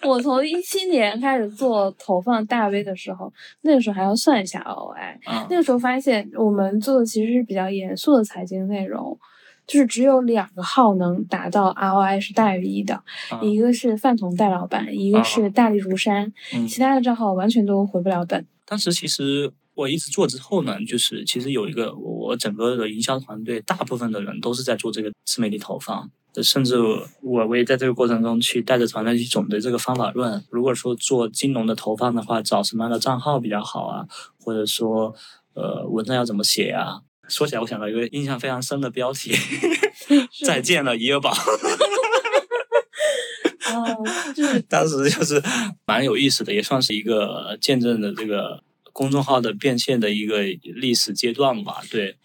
[0.03, 3.31] 我从一七年开始做投放大 V 的时候，
[3.62, 5.17] 那个时候还要算一下 ROI，
[5.49, 9.17] 那个时候发现我们做的其实是比较严肃的财经内容。
[9.65, 13.03] 就是只有两个号能达到 ROI 是大于一的，
[13.41, 16.31] 一个是饭桶戴老板，一个是大力如山，
[16.69, 18.47] 其他的账号完全都回不了本。
[18.65, 26.10] 当时其实我一直做之后呢，就是其实有一个我整个的营销团队，大部分的人都是在做这个自媒体投放，
[26.43, 30.43] 甚至我我也在这个过程中去带着团队去总结这个方法论。
[30.50, 34.06] 如果说做金融的投放的话，找什么样的账号比较好啊？
[34.39, 35.13] 或者说，
[35.54, 37.02] 呃，文章要怎么写啊？
[37.28, 39.34] 说起来，我想到一个印象非常深的标题：
[40.45, 41.34] “再见了，余额宝。
[43.67, 44.04] ”哦，
[44.36, 45.41] 就是 当时就是
[45.86, 51.82] 蛮有意思的，也算是一个见证的这个公众号的变现的一个历史阶段吧。
[51.91, 52.15] 对。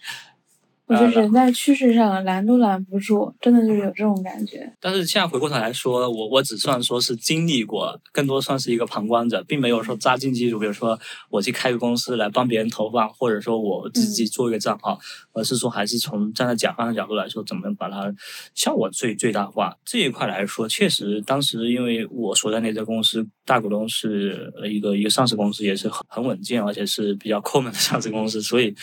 [0.92, 4.70] 我觉得人在趋势上拦都拦不住，真的就是有这种感觉。
[4.80, 10.58] 但是现在回过头来说，我我只算说是经历过，更多算是一个旁观者，并没有说扎进技术。
[10.58, 10.98] 比如说
[11.30, 14.98] 我去开个公司来帮别人投放，或者说我自己做一个账号，
[15.32, 18.14] 而是说还是从站在甲方的角度来说，怎么把它
[18.54, 28.74] 效果最最大化这一块来说，确实当时因为我所在那家公司大股东是一个一个上市公司，也是很很稳健，而且是比较抠门的上市公司，所以。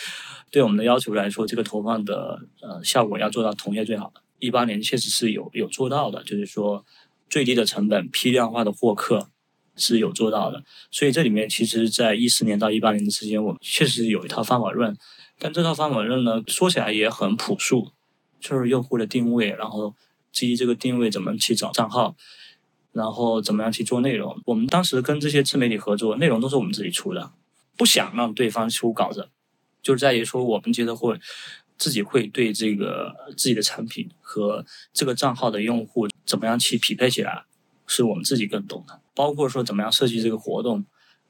[0.52, 4.24] 对我们的要求来说，这个投放的呃效果要做到同业最好的。
[4.40, 6.84] 一八年确实是有有做到的，就是说
[7.30, 9.30] 最低的成本、批量化的获客
[9.76, 10.64] 是有做到的。
[10.90, 14.98] 所以这里面其实，在一四年到一八年的时间，我们确实有一套方法论。
[15.38, 17.92] 但这套方法论呢，说起来也很朴素，
[18.40, 19.94] 就是用户的定位，然后
[20.32, 22.16] 基于这个定位怎么去找账号，
[22.92, 24.40] 然后怎么样去做内容。
[24.46, 27.32] 我们当时跟这些自媒体合作，内容都是我们自己出的，
[27.78, 29.30] 不想让对方出稿子。
[29.82, 31.20] 就是在于说，我们觉得会
[31.78, 37.46] 自己会对这个自己的产品和这个账号的用户怎么样去匹配起来，
[37.88, 39.00] 是我们自己更懂的。
[39.16, 40.84] 包括说怎么样设计这个活动，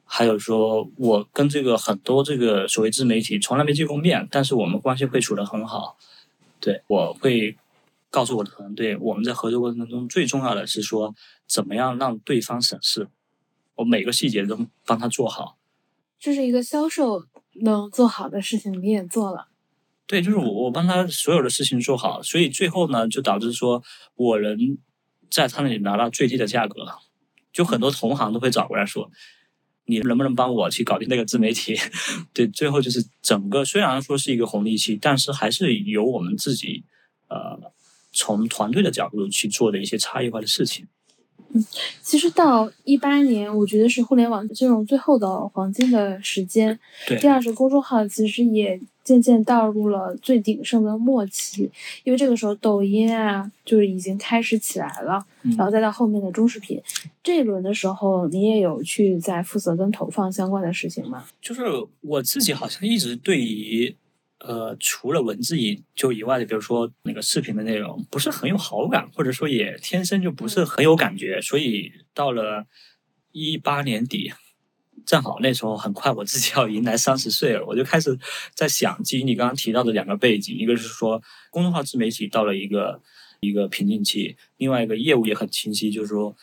[0.04, 5.98] 还有说我跟这个很多这个所谓自媒体从来没见过面，但是我们关系会处得很好。
[6.60, 7.56] 对我会
[8.10, 11.13] 告诉我的团队，我们在合作过程当中最重要的是说
[11.50, 13.10] 怎么样让对方省事，
[13.76, 15.58] 我每个细节都帮他做好。
[16.18, 17.26] 这是一个销售。
[17.62, 19.50] 能做好的事情你也做了，
[20.08, 23.84] 对，就是我我帮他所有的事情做好，所以最后呢，就导致说
[24.16, 24.78] 我能
[25.30, 26.86] 在他那里拿到最低的价格，
[27.52, 29.12] 就很多同行都会找过来说，
[29.86, 31.76] 你能不能帮我去搞定那个自媒体？
[32.32, 36.86] 对，最后就是整个虽然说是一个红利期，但是还是由我们自己
[37.28, 37.74] 呃
[38.14, 40.88] 从团队的角度去做的一些差异化的事情。
[41.52, 41.66] 嗯，
[42.02, 46.78] 其实到一八年，我觉得是互联网金融最后的黄金的时间。
[47.08, 47.18] 对。
[47.20, 51.70] 第二是公众号，其实也渐渐到入了最鼎盛的末期，
[52.04, 56.80] 因为这个时候抖音啊，就是已经开始起来了，嗯然后再到后面的中视频，
[57.24, 61.26] 这一轮的时候，你也有去在负责跟投放相关的事情吗？
[61.42, 61.64] 就是
[62.02, 63.96] 我自己好像一直对于。
[64.39, 72.65] 呃，除了文字以就以外的，比如说那个视频的内容，不是很有好感，或者说也天生就不是很有感觉，所以到了
[73.34, 74.32] 一八年底，
[75.06, 78.17] 正好那时候很快我自己要迎来三十岁了，我就开始
[78.56, 81.21] 在想，基于你刚刚提到的两个背景，一个是说
[81.52, 83.02] 公众号自媒体到了一个
[83.41, 86.34] 一个瓶颈期，另外一个业务也很清晰，就是说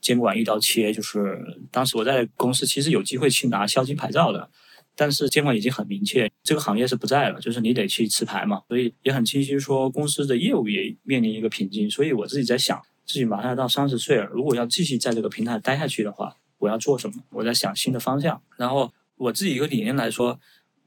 [0.00, 1.38] 监管一刀切，就是
[1.70, 4.50] 当时我在公司其实有机会去拿销金牌照的。
[4.94, 11.90] 但是监管已经很明确，这个行业是不在了，就是你得去持牌嘛，所以也很清晰说公司的业务也面临一个瓶颈。
[11.90, 17.22] 所以我自己在想，自己马上要到三十岁了，如果要继续在这个平台待下去的话，我要做什么？
[17.30, 18.42] 我在想新的方向。
[18.56, 20.38] 然后我自己一个理念来说，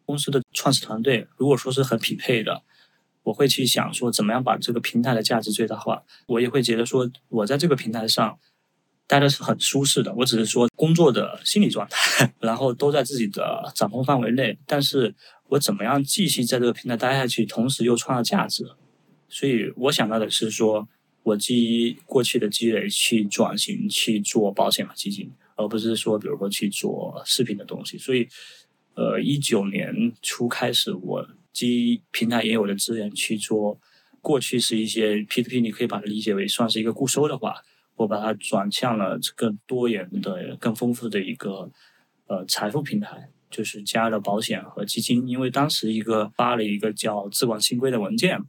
[0.06, 2.62] 公司的创始团队如果说是很匹配的，
[3.24, 6.04] 我会去想说怎么样把这个平台的价值最大化。
[6.28, 8.38] 我也会觉得说我在这个平台上
[9.08, 14.58] 待的是很舒适的，我只是说工作的心理状态， 然后都在自己的掌控范围内。
[14.66, 15.14] 但是
[15.50, 18.66] 我怎么样继续在这个平台待下去，同时又创造价值？
[19.30, 20.88] 所以我想到的是说，
[21.24, 25.32] 我基于过去的积累去转型去做保险和基金。
[25.58, 27.98] 而不是说，比如说去做视频的东西。
[27.98, 28.28] 所以，
[28.94, 33.80] 呃，一九年初开始，我基于平台也有的资源去做。
[34.20, 37.56] 过去是一些 P to P，你可以把它理解为算是一个固收的话，
[37.96, 41.72] 我把它转向了更多元的、更丰富的一个
[42.28, 45.28] 呃财富平台，就是加了保险和基金。
[45.28, 48.40] 因为当时一个发了一个叫资管新规的文件，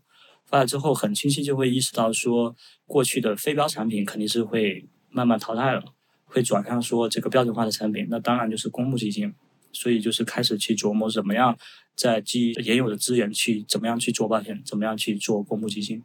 [0.45, 2.55] 发了之后很清晰就会意识到说，
[2.87, 5.83] 过去的非标产品肯定是会慢慢淘汰了。
[6.25, 9.33] 会转向说这个标准化的产品，那当然就是公募基金，
[9.73, 11.57] 所以就是开始去琢磨怎么样
[11.95, 16.03] 在基于原有的资源去怎么样去做保险，怎么样去做公募基金。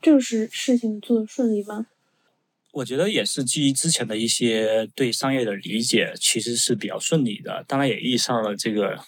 [0.00, 1.86] 就，是事情做的顺利吗？
[2.72, 7.64] 我觉得也是基于之前的一些对商业的理解，其实是比较顺利的。
[7.66, 8.98] 当然也遇上了这个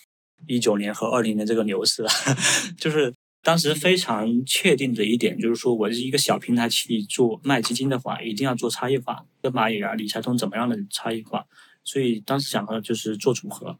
[0.46, 2.04] 一九年和二零年这个牛市，
[2.78, 3.14] 就是。
[3.42, 11.46] 当时非常确定的一点就是说，我是一个小平台去做卖基金的话，一定要做差异化，跟蚂蚁啊、理财通怎么样的差异化。
[11.82, 13.78] 所以当时想的就是做组合，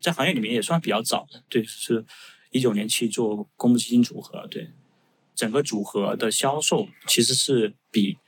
[0.00, 2.02] 在行业里面也算比较早的，对，是
[2.50, 4.70] 一九年去做公募基金组合，对，
[5.38, 8.18] 整个组合的销售其实是比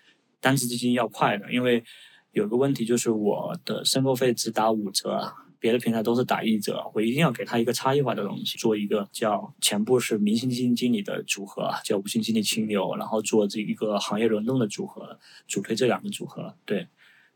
[0.40, 1.82] 单只基金要快的，因为
[2.30, 5.34] 有个问题就是我的申购费只打五折。
[5.62, 16.56] 别的平台都是打一折，我一定要给他一个差异化的东西，做一个叫全部是明星基金经理的组合，叫五星经理清流，然后做这一个行业轮动的组合，主推这两个组合。
[16.64, 16.88] 对，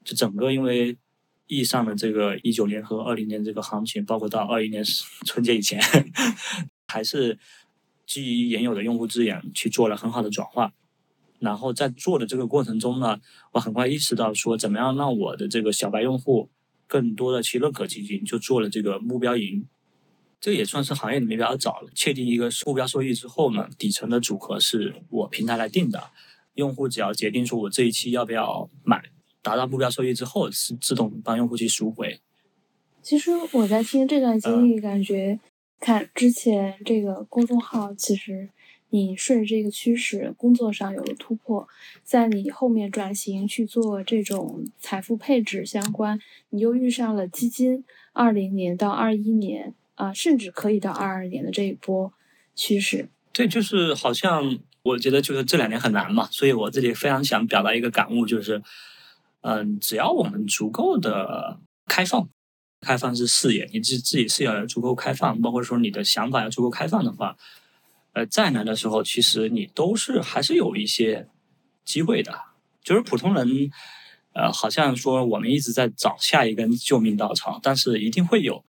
[0.03, 0.97] 就整个因为
[1.49, 4.83] 意义上的这个一九年和二零年这个行情，包括到二一年
[5.29, 5.79] 春节以前，
[6.89, 7.39] 还是
[8.07, 10.73] 基于原有的用户资源去做了很好的转化。
[11.39, 13.19] 然后在做的这个过程中呢，
[13.53, 16.51] 我很快意识到说，怎么样让我的这个小白用户。
[16.87, 19.67] 更多的去认可基金，就做了这个目标营，
[20.39, 21.91] 这也算是行业里面比较早了。
[21.95, 26.11] 确定一个目标收益之后呢，底层的组合是我平台来定的，
[26.55, 29.03] 用户只要决定说我这一期要不要买，
[29.41, 32.21] 达到目标收益之后，是自动帮用户去赎回。
[33.01, 35.41] 其实我在听这段经历，感觉
[35.81, 38.51] 看之前这个公众号，其实。
[38.91, 41.67] 你顺着这个趋势，工作上有了突破，
[42.05, 46.17] 在你后面转型去做这种财富配置相关，
[46.51, 52.13] 你又遇上了基金二零年到二一年啊，甚至可以到二二年的这一波
[52.55, 53.09] 趋势。
[53.33, 58.63] 对，就是好像我觉得就是这两年很难嘛，所以我这里非常想表达一个感悟，就是，
[59.41, 61.59] 嗯，只要我们足够的
[61.89, 62.29] 开放，
[62.85, 67.37] 开放是视野，你自自己视野要足够开放，包括说你的想法要足够开放的话。
[68.13, 71.27] 呃，再难的时候，其实你都是还是有一些
[71.85, 72.33] 机会的。
[72.81, 73.71] 就是普通人，
[74.35, 78.65] 呃，好像说我们一直在找下一根救命稻草，但是一定会有。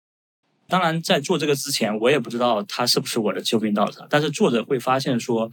[0.69, 4.07] 当然，在做这个之前，我也不知道它是不是我的救命稻草。
[4.09, 5.51] 但是做着会发现，说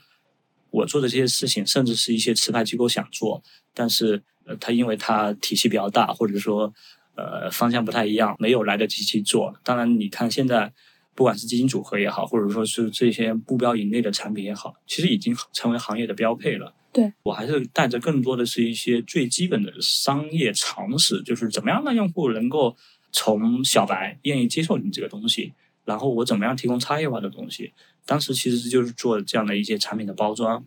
[0.70, 3.42] 我做的这些事情，甚至是一些持牌机构想做，
[3.74, 6.72] 但是呃，它因为它体系比较大，或者说
[7.20, 9.54] 呃方向不太一样，没有来得及去做。
[9.64, 10.74] 当然，你看现在。
[11.16, 16.74] 不管是基金组合也好，或者说是这些目标以内的产品也好，其实已经成为行业的标配了。
[16.94, 22.74] 对我还是带着更多的是一些最基本的商业常识，就是怎么样让用户能够
[23.12, 25.52] 从小白愿意接受你这个东西，
[25.84, 27.74] 然后我怎么样提供差异化的东西。
[28.06, 30.64] 当时其实就是做这样的一些产品的包装，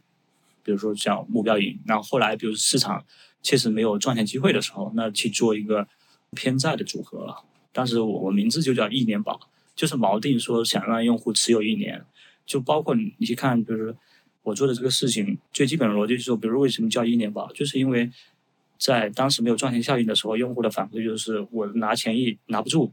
[0.62, 3.02] 比如说像目标盈，然后后来比如市场
[3.42, 5.88] 确实没有赚钱机会的时候，那去做一个
[6.36, 7.34] 偏债的组合。
[7.72, 9.40] 当时我我名字就叫一年保。
[9.74, 12.04] 就是锚定说想让用户持有一年，
[12.44, 13.96] 就包括你去看，就是
[14.42, 18.10] 我做的这个事情最基本的逻辑是说，比如为什么叫一年保，就是因为
[18.78, 22.92] 在当时没有赚钱效应的时候，用户的反馈就是我拿钱一拿不住，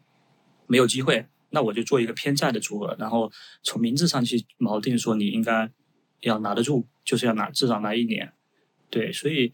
[0.67, 3.29] 没有机会，那我就做一个偏债的组合，然后
[3.61, 5.69] 从名字上去锚定说你应该
[6.21, 8.31] 要拿得住，就是要拿至少拿一年，
[8.89, 9.51] 对，所以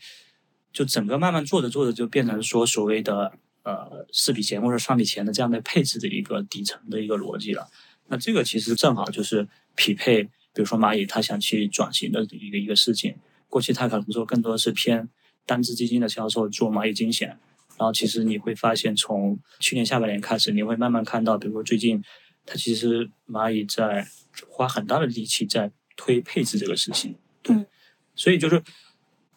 [0.72, 3.40] 就整个慢慢做着做着就变成说所谓的。
[3.66, 7.68] 呃，四笔钱或者三笔钱的这样的配置的一个底层的一个逻辑了。
[8.10, 13.16] 那这个其实正好就是匹配，比如说蚂蚁它想去转型的一个一个事情。
[13.50, 15.10] 过去它可能说更多是偏
[15.48, 22.04] 单只基金的销售做蚂蚁精险，然后其实你会发现从去年下半年开始，你会慢慢看到，比如说最近
[22.46, 24.06] 它其实蚂蚁在
[24.48, 27.16] 花很大的力气在推配置这个事情。
[27.42, 27.66] 对，
[28.14, 28.62] 所以就是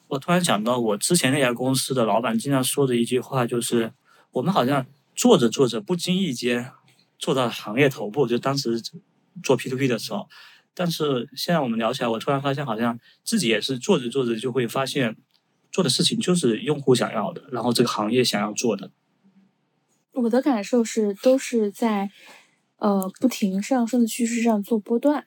[0.09, 3.91] 我突然想到，我之前那家公司的老板经常说的一句话就是。
[4.33, 6.71] 我们好像做着做着不经意间
[7.19, 8.81] 做到行业头部，就当时
[9.43, 10.29] 做 P to P 的时候。
[10.75, 15.17] 但是现在我们聊起来，我突然发现，好像自己也是做着做着就会发现，
[15.73, 18.93] 做的事情就是用户想要的，然后这个行业想要做的。
[20.13, 22.11] 我的感受是，都是在
[22.77, 25.27] 呃不停上升的趋势上做波段。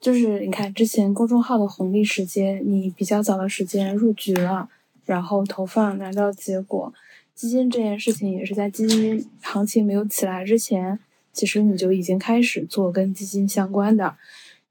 [0.00, 4.68] 就是你看，之前公众号的红利时间，你比较早的时间入局了，
[5.04, 6.94] 然后投放拿到结果。
[7.40, 10.98] 基金这件事情也是在基金行情没有起来之前，
[11.32, 14.14] 其实你就已经开始做跟基金相关的。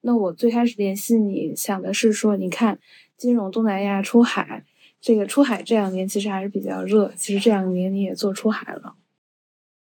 [0.01, 2.77] 那我最开始联系你想的是说，你看
[3.17, 4.63] 金融东南亚出海，
[5.01, 7.11] 这个出海这两年其实还是比较热。
[7.17, 8.93] 其实这两年你也做出海了。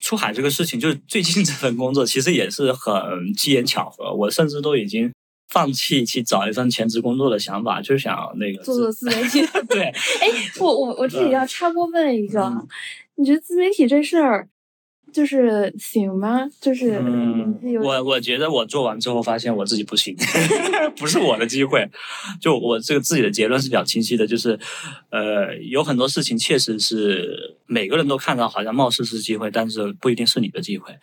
[0.01, 2.93] 出海这个事情，就是最近这份工作其实也是很
[3.37, 4.13] 机缘巧合。
[4.13, 5.13] 我甚至都已经
[5.47, 9.45] 放弃去找一份全职工作的想法，就是想那个做做自媒体。
[9.69, 10.27] 对，哎，
[10.59, 12.51] 我我我这里要插播问一个，
[13.15, 14.49] 你觉得自媒体这事儿？
[15.13, 16.45] 就是行吗？
[16.59, 20.13] 就是，嗯，我我觉得我做完之后发现我自己不行，
[20.97, 21.89] 不是我的机会。
[22.41, 24.59] 就我这个自己的结论是比较清晰的，就是，
[25.11, 30.93] 呃，有很多事情确实是每个人都看到好像貌似是机会，但是不一定是你的机会。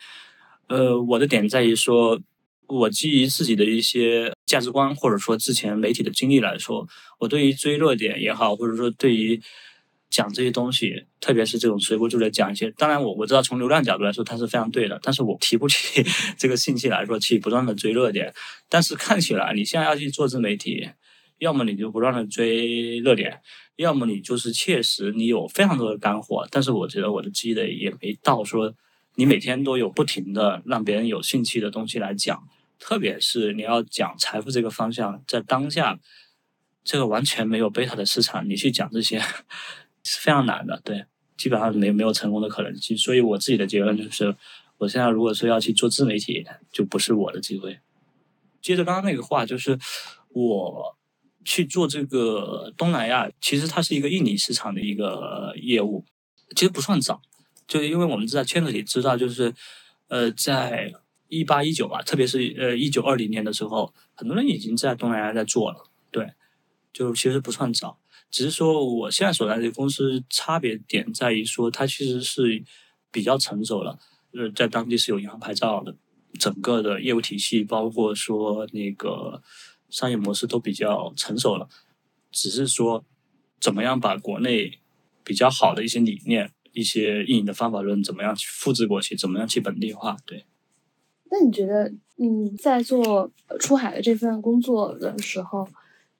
[0.67, 2.19] 呃，我的点在于说，
[2.67, 6.87] 我基于自己的一些价值观，或者说之前媒体的经历来说，
[7.19, 9.41] 我对于追热点也好，或者说对于。
[10.15, 12.69] 讲这些东西，特别是这种随波逐流讲一些。
[12.77, 14.99] 当然，我我知道从流量角度来说，它是非常对的。
[15.01, 16.05] 但是我提不起
[16.37, 18.31] 这个兴趣来说，去不断的追热点。
[18.69, 20.87] 但是看起来，你现在要去做自媒体，
[21.39, 23.41] 要么你就不断的追热点，
[23.77, 26.47] 要么你就是确实你有非常多的干货。
[26.51, 28.71] 但是我觉得我的积累也没到说，
[29.15, 32.39] 你每天都有不停的让别人有兴趣的东西来讲。
[32.83, 35.97] 特别是你要讲财富这个方向，在当下
[36.83, 39.21] 这个完全没有贝塔的市场，你去讲这些。
[40.05, 41.05] 是非常难的，对，
[41.37, 42.97] 基本上没没有成功的可能性。
[42.97, 44.35] 所以我自己的结论就是，
[44.77, 47.79] 我现在如果说要去做自媒体，就不是我的机会。
[48.61, 49.79] 接着刚刚那个话，就是
[50.33, 50.97] 我
[51.45, 56.03] 去做这个东南亚，其实它是一个印尼市场的一个业务，
[56.53, 57.21] 其实不算早，
[57.65, 59.53] 就是因为我们在圈子里知道，就是
[60.09, 60.91] 呃，在
[61.39, 66.33] 一八一九吧，特别是呃一九二零年的时候，很多人已经在东南亚在做了，对，
[66.93, 67.99] 就其实不算早。
[68.29, 72.63] 只是说，我现在所在的公司差别点在于说，它其实是
[73.11, 73.99] 比较成熟了，
[74.33, 75.95] 呃，在当地是有银行牌照的，
[76.39, 79.41] 整个的业务体系，包括说那个
[79.89, 81.69] 商业模式都比较成熟了。
[82.31, 83.05] 只是说，
[83.59, 84.79] 怎么样把国内
[85.23, 90.17] 比较好的一些理念、一些运营的方法论，怎么样去复制过去，怎么样去本地化？
[90.25, 90.45] 对。
[91.33, 95.67] 那你觉得，嗯，在做出海的这份工作的时候？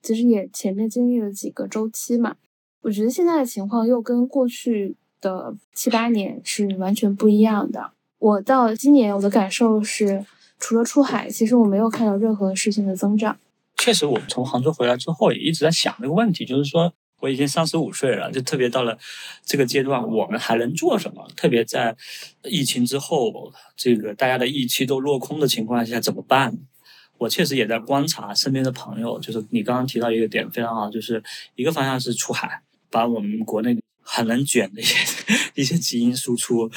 [0.02, 2.36] 其实也前面经历了几个周期嘛，
[2.82, 7.92] 我觉得现在的情况又跟过去的七八年是完全不一样的。
[8.18, 10.26] 我到今年我的感受是，
[10.58, 13.38] 除了出海，其实我没有看到任何事情的增长。
[13.78, 16.92] 确实，我们从杭州回来之后也一直在想这个问题，就是说
[17.24, 18.98] 我已经三十五岁了，就特别到了
[19.46, 21.26] 这个阶段，我们还能做什么？
[21.34, 21.96] 特别在
[22.42, 26.58] 疫情之后，这个大家的预期都落空的情况下，怎么办？
[27.16, 31.22] 我确实也在观察身边的朋友，就是你刚刚提到一个点非常好，就是
[31.54, 32.60] 一个方向是出海，
[32.90, 34.98] 把我们国内很能卷的一些
[35.56, 36.68] 一些基因输出；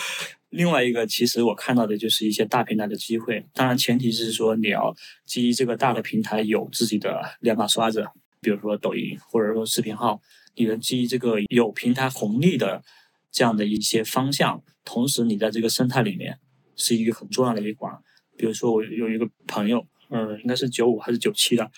[0.51, 3.45] 另外一个，其实我看到的就是一些大平台的机会。
[3.53, 4.95] 当然，前提是说你要
[5.25, 8.07] 基于这个大的平台有自己的两把刷子，
[8.39, 10.21] 比如说抖音或者说视频号，
[10.57, 12.83] 你能基于这个有平台红利的
[13.31, 16.37] 这样的一些方向，同时你在这个生态里面
[16.75, 17.97] 是一个很重要的一环。
[18.35, 19.87] 比如说，我有一个朋友。
[20.09, 21.69] 嗯，应该是九五还是九七的，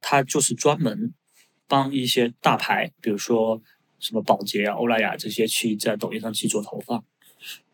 [0.00, 1.12] 他就是专门
[1.68, 3.60] 帮一些大牌，比如说
[3.98, 7.04] 什么宝洁啊、欧莱雅这些，去在抖音上去做投放。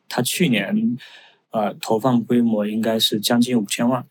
[0.08, 0.96] 他去年
[1.50, 4.04] 呃投放规模应该是将近五千万。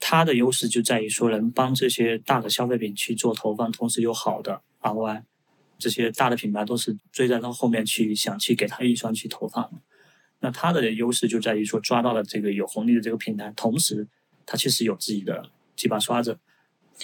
[0.00, 5.22] 他的优势就在于说能帮这些大的消费品去做投放，同时有好的 ROI。
[5.78, 9.70] 这些大的品牌都是追在他后面去想去给他预算去投放。
[10.40, 14.08] 那他的优势就在于说抓到了这个有红利的这个平台，同时。
[14.48, 16.38] 它确实有自己的几把刷子。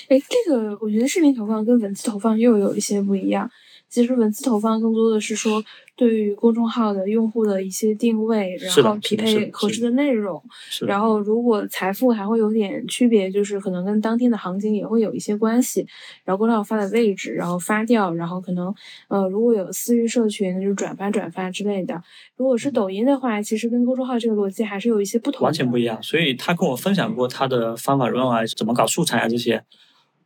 [0.06, 3.50] 哎，这个我觉得视频投放跟文字投放又有一些不一样。
[3.92, 5.62] 其实文字投放更多的是说，
[5.94, 10.42] 对于公众号的用户的一些定位，然后匹配合适的内容。
[10.86, 15.86] 然后如果财富还会有点区别，就是可能跟当天的行情也会有一些关系。
[16.24, 18.74] 然后公众号发的位置，然后发掉，然后可能
[19.08, 22.02] 呃如果有私域社群，就是转发转发之类的。
[22.38, 25.44] 如果是抖音的话，其实跟公众号这个逻辑还是有一些不同。
[25.44, 26.02] 完全不一样。
[26.02, 29.62] 所以他跟我分享过他的方法论啊，怎么搞素材啊这些。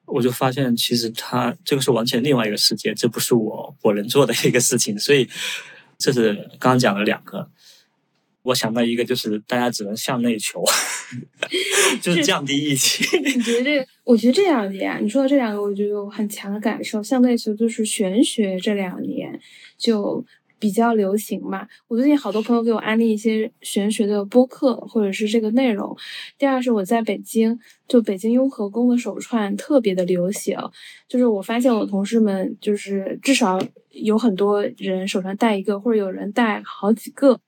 [0.07, 4.99] 我就发现，其实他这个是完全另外一个世界，这不是我我能做的一个事情。
[4.99, 5.29] 所以，
[5.99, 7.51] 这是刚刚讲了两个。
[8.43, 10.65] 我想到一个，就是大家只能向内求，
[12.01, 13.05] 就是降低疫情。
[13.23, 13.87] 你觉得这个？
[14.05, 17.03] 我觉得这两年你说的这两个，我就有很强的感受。
[17.03, 19.41] 向内求就是玄学，这两年
[19.77, 20.25] 就。
[20.59, 25.97] 比较流行嘛，我最近好多朋友给我安利一些玄学的播客或者是这个内容。
[26.39, 30.57] 第二是我在北京，就北京雍和宫的手串特别的流行，
[31.09, 37.41] 就是我发现我同事们就是至少有很多人手上戴一个，或者有人戴好几个。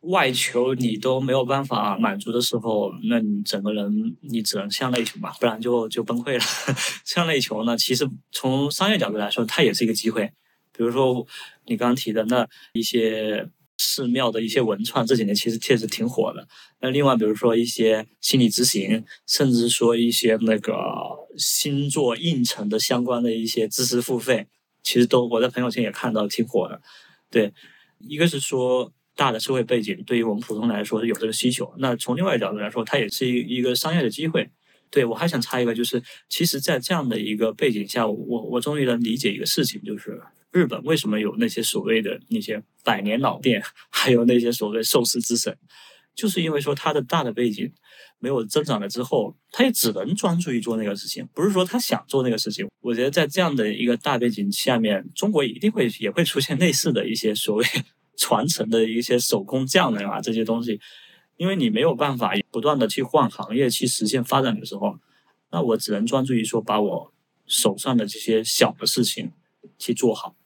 [0.00, 6.40] 外求你都没有办法满足的时候，那你整个人你只能向内求嘛，不然就就崩溃了。
[7.06, 10.32] 向内求呢，其实从商业角度来说，它也是一个机会。
[10.76, 11.24] 比如说
[11.66, 13.48] 你刚刚提的那一些
[13.78, 16.46] 寺庙的一些文创，这几年其实确实挺火的。
[16.80, 20.74] 那另外，比如说一些心理咨询，甚至说一些那个
[21.36, 24.46] 星座运程的相关的一些知识付费，
[24.82, 26.80] 其实都我在朋友圈也看到挺火的。
[27.30, 27.52] 对，
[27.98, 34.50] 一个是说大的社会背景对于我们普通来说有这个需求，那从另外一角度来说，它也是一一个商业的机会。
[34.90, 40.20] 对我还想插一个，就是其实，在这样的一个背景下，我我终于能理解一个事情，就是。
[40.52, 45.56] 日本为什么有那些所谓的那些百年老店，还有那些所谓寿司之神，
[46.14, 47.72] 就是因为说它的大的背景
[48.18, 51.26] 没有增长了之后，他也只能专注于做那个事情。
[51.34, 57.64] 不是说他想做那个事情，我觉得在这样的一个大背景下面，中国一定会也会出现类似的一些所谓
[58.16, 60.78] 传承的一些手工匠人啊这些东西。
[61.38, 64.98] 因为你没有办法不断的去换行业去实现发展的时候，
[65.50, 67.12] 那我只能专注于说把我
[67.46, 69.32] 手上的这些小的事情
[69.78, 70.36] 去做好。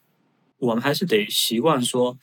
[0.59, 2.17] 我们还是得习惯说，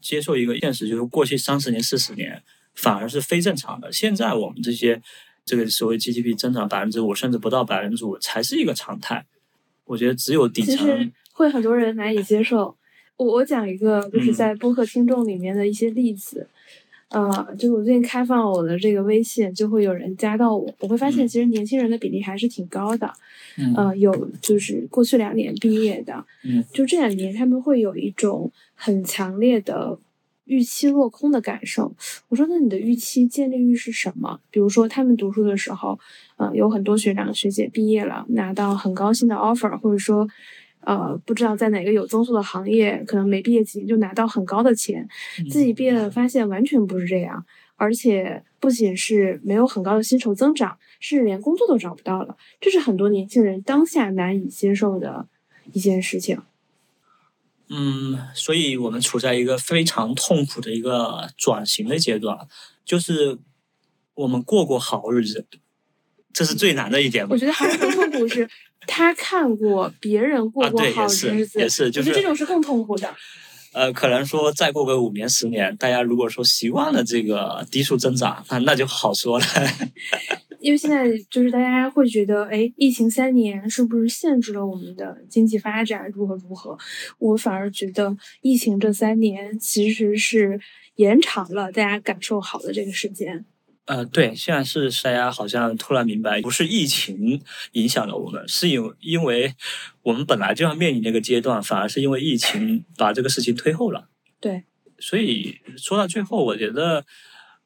[0.00, 2.42] 接受一个现实，就是过去三十年、四十年
[2.74, 3.92] 反而是非正常的。
[3.92, 5.00] 现在我们这些
[5.44, 9.26] 这个所谓 GDP 增长百分之五，甚至不到百分之五，才是一个常态。
[9.84, 12.76] 我觉得只有底层会很多人难以接受。
[13.16, 16.48] 我我讲一个，就是在播客听众里面的一些例子。
[17.14, 20.68] 呃，就是我最近开放了我的这个微信，就会有人加到我。
[20.80, 23.12] 我会发现，其实年轻人的比例还是挺高的。
[23.56, 24.12] 嗯，有
[24.42, 29.96] 就是过去两年毕业的，嗯，就这两年他们会有一种很强烈的
[30.46, 31.94] 预期落空的感受。
[32.28, 34.40] 我说，那你的预期建立于是什么？
[34.50, 35.96] 比如说，他们读书的时候，
[36.36, 40.28] 呃，有很多学长学姐毕业了，拿到很高薪的 offer，或者说。
[40.86, 45.08] 呃，不知道在哪个有增速的行业，可能没毕业几年就拿到很高的钱，
[45.50, 47.44] 自己毕业了发现完全不是这样，
[47.76, 55.26] 而且不仅是没有很高的薪酬增长，是连工作都找不到了，这是很多年轻人当下难以接受的
[55.72, 56.40] 一件事情。
[57.68, 62.46] 嗯，所以我们处在一个非常痛苦的一个转型的阶段，
[62.84, 63.38] 就是
[64.14, 65.46] 我们过过好日子，
[66.32, 67.26] 这是最难的一点。
[67.28, 68.48] 我觉得还是很痛苦是。
[68.86, 73.14] 他看过别人过过好日子，也是，就是这种是更痛苦的。
[73.72, 79.44] 呃，可能说再过个五年十年，大家如果说习惯了这个低速增长，那那就好说了。
[80.60, 86.08] 因为现在就是大家会觉得，哎，疫情三年是不是限制了我们的经济发展？
[86.14, 86.78] 如何如何？
[87.18, 90.58] 我反而觉得疫情这三年其实是
[90.94, 93.44] 延长了大家感受好的这个时间。
[93.86, 99.54] 呃，对，现在是大家好像突然明白，不是疫情影响了我们，是因因为
[100.02, 104.08] 我们本来就要面临那个阶段，反而是因为疫情把这个事情推后了。
[104.40, 104.64] 对，
[104.98, 107.04] 所以说到最后，我觉得，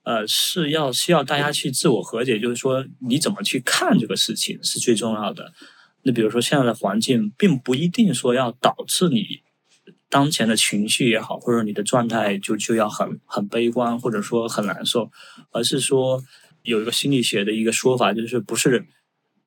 [0.03, 5.53] 呃，是要需要大家去自我和解，就是说你怎么去看这个事情是最重要的。
[6.03, 9.43] 那比如说现在的环境，并不一定说要导致你。
[10.11, 15.11] 当前的情绪也好，或者你的状态就就要很很悲观，或者说很难受，
[15.51, 16.23] 而是说
[16.63, 18.87] 有一个心理学的一个说法，就是不是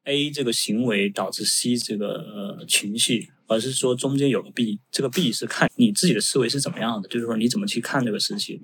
[0.04, 8.62] A 这个行为导致 C 这个情绪，而是说中间有个 B，这个 B 是看你自己的思维是怎么样的，就是说你怎么去看这个事情。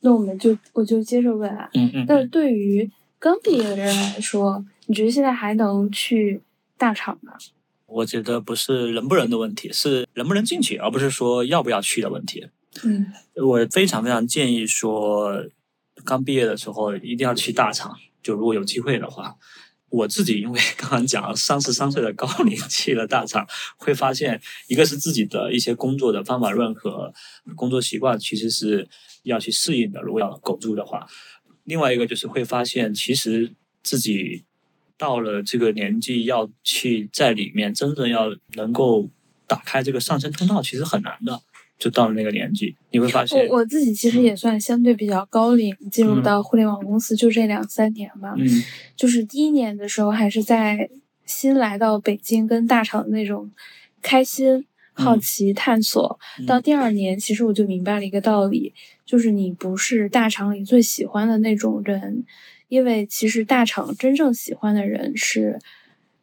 [0.00, 6.42] 那我们就我就接着问啊，嗯嗯，但是对于刚毕业的人来说，你觉得现在还能去
[6.76, 7.32] 大厂吗？
[7.94, 12.48] 我觉得不是人不人的问题，是能不能进去，而不是说要不要去的问题。
[12.82, 15.44] 嗯，我非常非常建议说，
[16.04, 17.94] 刚毕业的时候一定要去大厂。
[18.20, 19.36] 就如果有机会的话，
[19.90, 27.12] 我自己因为刚刚讲三十三岁的高龄 去了大厂，会发现一个是自己的一些工作的方法论和
[27.54, 28.88] 工作习惯其实是
[29.22, 31.06] 要去适应的，如果要苟住的话。
[31.62, 34.44] 另外一个就是会发现，其实自己。
[34.98, 39.08] 到了这个年纪，要去在里面真正要能够
[39.46, 41.40] 打开这个上升通道，其实很难的。
[41.76, 48.32] 就到了那个年纪，你会发现，我我自己其实也算相对比较高龄，进入到互联网公司就这两三年吧。
[48.38, 48.46] 嗯，
[48.94, 50.88] 就是第一年的时候，还是在
[51.26, 53.50] 新来到北京跟大厂的那种
[54.00, 56.18] 开心、好奇、探索。
[56.46, 58.72] 到第二年，其实我就明白了一个道理，
[59.04, 62.24] 就是你不是大厂里最喜欢的那种人，
[62.68, 65.58] 因为其实大厂真正喜欢的人是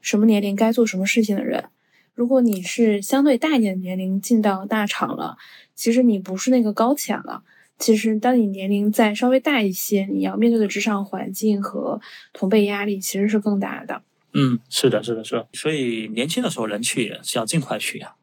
[0.02, 1.66] 什么年龄该做什么事情的人。
[2.14, 5.38] 如果你是相对大一点的年龄进到大厂了，
[5.76, 7.44] 其实你不是那个高潜了。
[7.80, 12.00] 其实当你年龄再稍微大一些，你要面对的职场环境和
[12.32, 14.04] 同辈压力其实是更大的。
[14.34, 15.48] 嗯，是的，是的，是的。
[15.54, 18.14] 所以年轻的时候能去是要尽快去呀，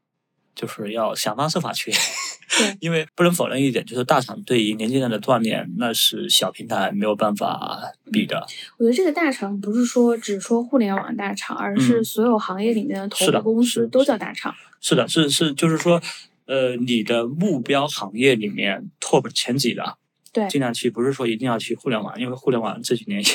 [0.58, 1.92] 就是要想方设法去。
[2.80, 7.78] 因为不能否认一点，就是大厂对于年轻人的锻炼，那是小平台没有办法
[8.10, 8.44] 比的。
[8.78, 14.52] 我觉得这个大厂不是说只说互联网大厂，而是所有行业里面的头部公司都叫大厂。
[14.80, 16.00] 是的，是是，就是说，
[16.46, 19.98] 呃，你的目标行业里面 top 前几的。
[20.38, 23.28] 对，尽量去，不是说一定要去互联网，因为互联网这几年也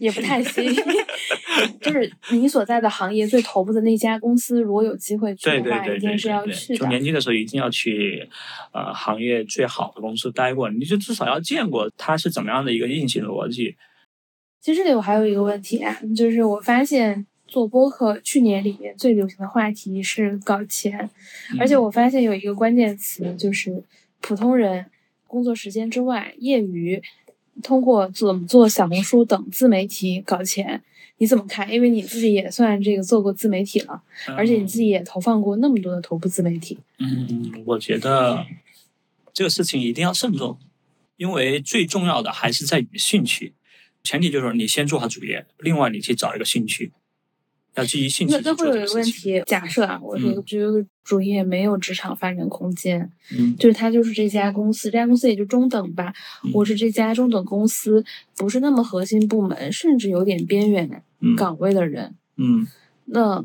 [0.08, 0.74] 也不太行。
[1.80, 6.78] 就是你所在的行业最头部的那家公司，如果有机会去的话，一定是要去的。
[6.78, 8.28] 就年轻的时候一定要去，
[8.72, 13.74] 呃，行业最好的公司待过，你就至少要见过它是怎么样的一个运行逻辑。
[14.60, 21.08] 其实这里我还有一个问题啊，就是我发现做播客去年里面最流行的话题是搞钱，
[21.58, 23.82] 而且我发现有一个关键词就是
[24.20, 24.84] 普通人。
[25.36, 27.02] 工作时间之外，业余
[27.62, 30.82] 通过怎么做小红书等自媒体搞钱，
[31.18, 31.70] 你怎么看？
[31.70, 36.78] 因为你自己也算这个做过自媒体了，而且你自己也投放过那么多的头部自媒体。
[36.98, 38.46] 嗯，我觉得
[39.34, 40.58] 这个事情一定要慎重，
[41.18, 43.52] 因为最重要的还是在于兴趣，
[44.02, 46.92] 前提就是你先做好主业，另外你去找一个兴趣。
[47.76, 48.34] 要基于兴趣。
[48.34, 56.12] 那那会有一个问题，假设啊，我这个这个主业没有职场发展空间，嗯，就是他就是这家公司，这家公司也就中等吧，
[56.52, 58.04] 我是这家中等公司
[58.36, 61.02] 不是那么核心部门，甚至有点边缘
[61.36, 62.66] 岗位的人，嗯，
[63.06, 63.44] 那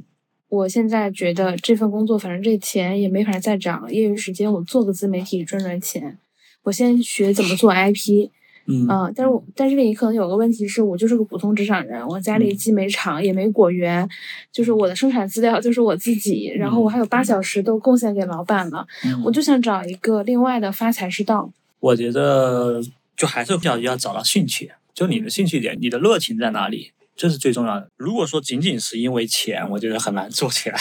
[0.50, 6.18] 我现在觉得这份工作反正这钱也没法再涨，业余时间我做个自媒体赚赚钱，
[6.64, 8.30] 我先学怎么做 IP。
[8.68, 14.08] 嗯但是我但是你可能有个问题是我就是个普通职场人，我家里既没厂也没果园，
[14.52, 18.86] 就是我的生产资料就是我自己，然后我还有八小时都贡献给老板了，
[19.26, 21.52] 我就想找一个另外的发财之道。
[21.80, 22.82] 我觉得
[23.18, 27.90] 就还是要要找到兴趣，就你的兴趣点，你的热情在哪里，这是最重要的。
[27.98, 30.80] 如果说仅仅是因为钱，我觉得很难做起来，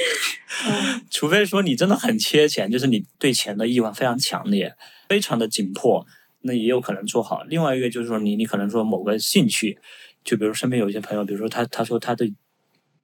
[1.08, 4.74] 除非说你真的很缺钱，就是你对钱的欲望非常强烈，
[5.08, 6.04] 非常的紧迫。
[6.42, 7.42] 那也有可能做好。
[7.44, 9.78] 另外一个就是说，你你可能说某个兴趣，
[10.24, 12.26] 就比如身边有一些朋友，比如说他他说他的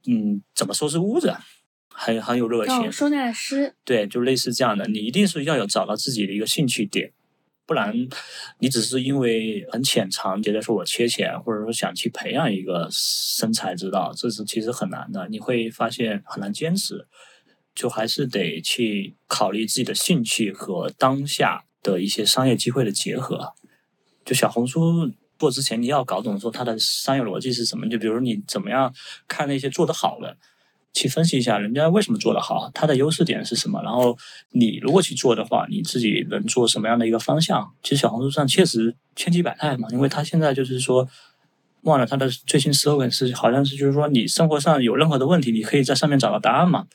[0.07, 1.35] 嗯怎么收拾屋子，
[1.91, 2.91] 很很有热情。
[2.91, 3.75] 收纳师。
[3.85, 7.13] 对，就类似这样的，你一定是要有找到自己的一个兴趣点，
[7.67, 7.95] 不然
[8.61, 15.29] 你只是因为很浅尝，觉得说我缺钱，或者说想去培养一个生财之道，这是其实很难的。
[15.29, 17.07] 你会发现很难坚持，
[17.75, 21.65] 就还是得去考虑自己的兴趣和当下。
[21.93, 23.53] 的一些商业机会的结合，
[24.25, 27.89] 就小红书做之前，你要搞懂说它的商业逻辑是什么。
[27.89, 28.93] 就比如你怎么样
[29.29, 30.37] 看那些做得好的，
[30.93, 33.81] 去分析一下人家为什么做得好，它的优势点是什么。
[33.83, 34.17] 然后
[34.51, 37.73] 你如果去做的话，你自己能做什么样的一个方向？
[37.83, 41.07] 其实小红书上确实千奇百态嘛，因为它现在就是说，
[41.83, 46.87] 忘了它的最新 slogan 是好像是就是说，你生活上有任何的问题，你可以在上面找到答案嘛。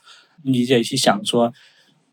[0.44, 1.54] 你得去想说，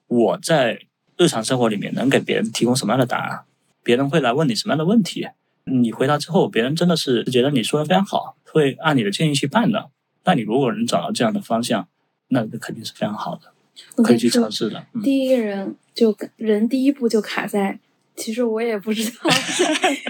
[0.07, 0.79] 我在。
[1.19, 3.41] 日常生活里面能给别人提供什么样的答案？
[3.83, 5.27] 别人会来问你什么样的问题？
[5.65, 9.91] 你回答之后，别人真的是觉得你说的非常好，会按你的建议去办的。
[10.25, 11.89] 那你如果能找到这样的方向，
[12.29, 14.87] 那肯定是非常好的，可以去尝试的。
[15.03, 17.79] 第一个人就人第一步就卡在，
[18.15, 19.17] 其实我也不知道。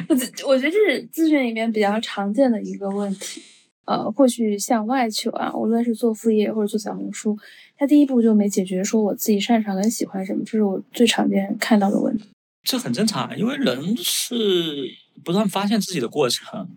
[0.08, 0.14] 我
[0.52, 3.42] 我觉得这是咨询里面比较常见的一个问题。
[3.88, 7.38] 呃，或许向外求啊，无论是做副业或者做小红书。
[7.78, 12.24] 他第一步就没解决，说我自己擅长跟喜欢什么，这是我最常见看到的问题。
[12.64, 14.90] 这很正常，因为人是
[15.24, 16.68] 不断发现自己的过程。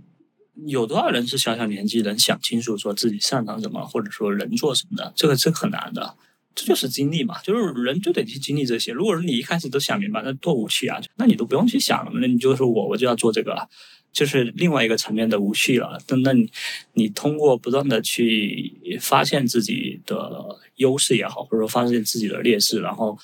[0.67, 5.11] 有多少人是小小年纪能想清楚说自己擅长什么，或者说能做什么的？
[5.13, 6.15] 这个这很难的，
[6.55, 8.93] 这就是经历嘛，就是人就得去经历这些。
[8.93, 11.01] 如果说你一开始都想明白，那多无趣啊！
[11.17, 13.67] 那你都不用去想了，那你就说我我就要做这个。
[14.11, 15.97] 就是另外一个层面的无序了。
[16.07, 16.49] 那那，
[16.93, 23.17] 你通过不断的去发现自己的优势也好，或者说发现自己的劣势，然后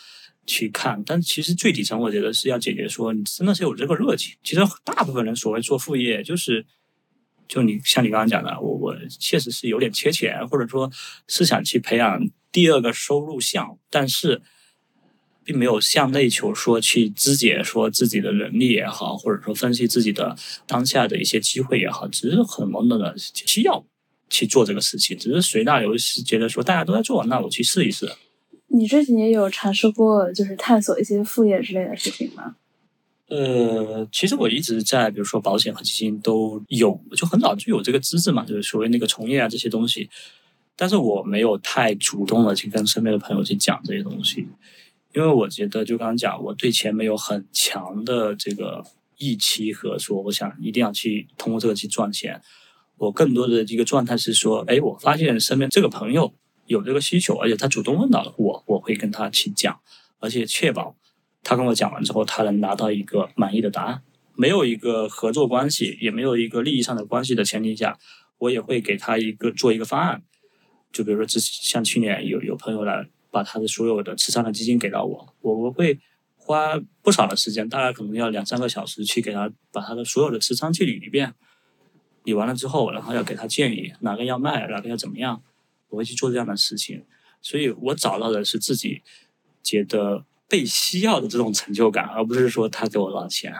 [0.45, 1.03] 去看。
[1.05, 4.35] 但其实最底层，我觉得是要解决说，你真的是有这个热情。
[4.43, 6.65] 其实大部分人所谓做副业，就是
[7.47, 10.91] 就你像你刚刚讲的，我我确实是有点缺钱，或者说
[11.27, 12.19] 是想去培养
[12.51, 14.41] 第二个收入项，但是。
[15.47, 20.35] 并没有向内求，说去肢解说自己的能力也好，或者说分析自己的
[20.67, 23.85] 当下的一些机会也好，只是很懵懂的需要
[24.29, 28.11] 去做这个事情，只是随大流，是觉得说大家都在做，那我去试一试。
[28.67, 32.57] 你这几年有尝试过就是探索一些副业之类的事情吗？
[33.29, 40.09] 呃，其实我一直在，比如说保险和基金都有，就很早就有这个资质嘛，就是所谓那个从业啊这些东西。
[40.79, 44.47] 但是我没有太主动的去跟身边的朋友去讲这些东西，
[45.17, 48.83] 因为我觉得就刚刚讲，我对钱没有很强的这个
[49.17, 52.39] 预期和说我想一定要去通过这个去赚钱。
[52.97, 56.31] 我更多的一个状态是说，哎，我发现身边这个朋友
[56.67, 59.79] 有这个需求，而且他主动问到了我，我会跟他去讲，
[60.19, 60.95] 而且确保。
[61.41, 64.03] 他跟我讲完之后，他能拿到一个满意的答案。
[64.35, 67.97] 没有一个合作关系，也没有一个利益上的关系的前提下，
[68.37, 70.21] 我也会给他一个做一个方案。
[70.91, 75.99] 就比如说，之像去年有有朋友来把他的所有的持仓的基金给到我，我我会
[76.35, 81.35] 花不少的时间，大概可能要两三个小时去给他把他的所有的持仓去理一遍。
[82.23, 85.43] 理完了之后，然后要给他建议哪个要卖，哪个要怎么样，
[85.89, 87.05] 我会去做这样的事情。
[87.41, 89.03] 所以我找到的是自己
[89.61, 90.25] 觉得。
[90.49, 93.53] 被需要的这种成就感，而不是说他给我多少钱，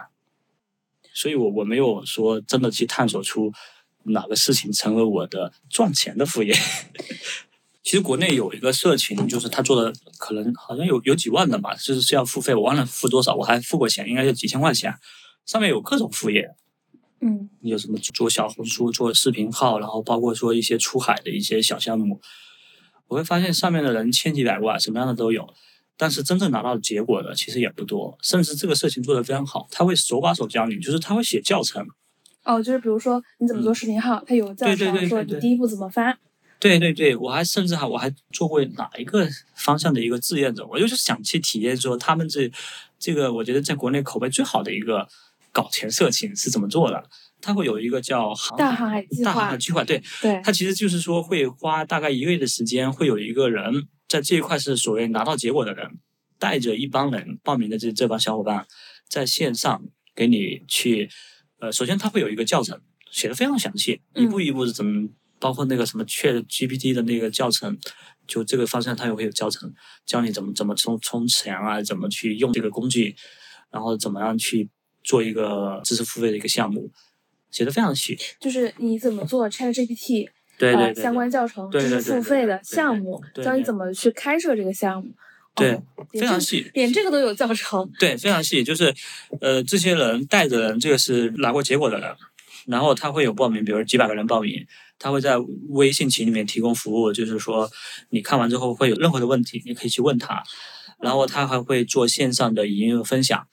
[1.14, 3.52] 所以我我没有说真的去探索出
[4.04, 6.56] 哪个事情成为我的赚钱的副业。
[7.88, 14.94] 其实国内有一个社群，就是他做的可能好像有有几万的吧，就是是要付费，我忘了付多少，我还付过钱，应该就几千块钱。
[15.46, 16.54] 上面有各种副业，
[17.22, 22.20] 嗯，你有什么做小红书、做视频号，然后包括说一些出海的一些小项目，
[23.08, 25.48] 我会发现上面的人千奇百怪，什么样的都有。
[25.96, 31.88] 但是真正拿到结果的其实也不多，甚至这个事情做得非常好，他会手把手教你，就是他会写教程。
[32.44, 36.20] 哦，就是比如说你怎么做视频号，他有教程说你第一步怎么发。
[36.60, 42.52] 对对对，我还甚至还我还做过哪一个方向的一个志愿者，我就是想去体验说他们这
[42.98, 45.08] 这个我觉得在国内口碑最好的一个
[45.52, 47.04] 搞钱社群是怎么做的。
[47.40, 53.88] 他会有一个叫大航海计划，大航海计划，对对，他其实就是说会花大概一个月的时间，会有一个人。
[54.08, 56.00] 在这一块是所谓拿到结果的人，
[56.40, 58.66] 带着一帮人报名的这这帮小伙伴，
[59.10, 59.84] 在线上
[60.16, 61.10] 给你去，
[61.60, 62.80] 呃，首先他会有一个教程，
[63.12, 67.78] 写的非常详细，一步一步是怎么，包括那个什么 Chat GPT 的那个教程，
[68.26, 69.74] 就这个方向它也会有教程，
[70.06, 73.16] 教你怎么怎么充充钱啊，怎么去用这个工具，
[73.72, 74.70] 然后怎么样去
[75.04, 76.92] 做一个知识付费的一个项目，
[77.52, 78.18] 写的非常细。
[78.40, 80.30] 就是你怎么做 Chat GPT。
[80.60, 85.14] 对对相关教程，知识付费的项目，教你怎么去开设这个项目。
[85.54, 85.80] 对，
[86.14, 87.88] 非常细，连这个都有教程。
[88.00, 88.92] 对，非常细，就是
[89.40, 92.12] 呃，这些人带着人，这个是拿过结果的人，
[92.66, 94.66] 然后他会有报名，比如几百个人报名，
[95.00, 95.38] 他会在
[95.70, 97.70] 微信群里面提供服务，就是说
[98.10, 100.44] 你看完之后会有任何的问题，你可以去问他，
[101.00, 103.48] 然后他还会做线上的语音分享，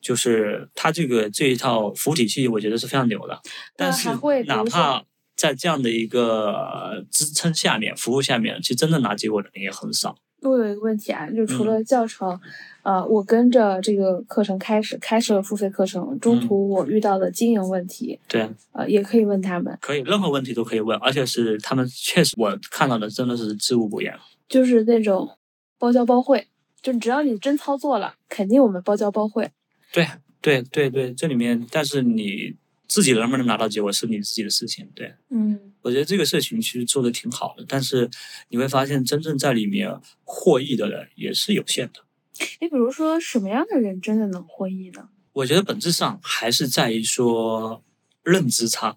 [0.00, 3.40] 就是他这个这一套服务体系，我觉得是非常牛的。
[3.76, 4.08] 但是
[4.46, 5.04] 哪怕
[5.36, 10.16] 在这样的一个支撑下面，服务下面，其实真正拿结果的人也很少。
[10.42, 12.38] 我有一个问题啊，就除了教程，
[12.82, 24.14] 呃，我跟着这个课程开始开始了付费课程，中途我遇到的经营问题，对，呃，也可以问他们，可以，任何问题都可以问，而且是他们确实我看到的真的是知无不言，
[24.48, 25.28] 就是那种
[25.78, 26.46] 包教包会，
[26.80, 29.50] 就只要你真操作了，肯定我们包教包会。
[29.92, 30.06] 对
[30.40, 32.54] 对对对，这里面，但是你。
[32.88, 38.10] 自己能不能拿到结果是你自己的事情，对，嗯，我觉得这个社群其实做的挺好的，但是
[38.48, 42.04] 你会发现真正在里面获益的人也是有限的。
[42.60, 45.10] 你比如说什么样的人真的能获益呢？
[45.34, 47.84] 我觉得本质上还是在于说
[48.22, 48.96] 认知差。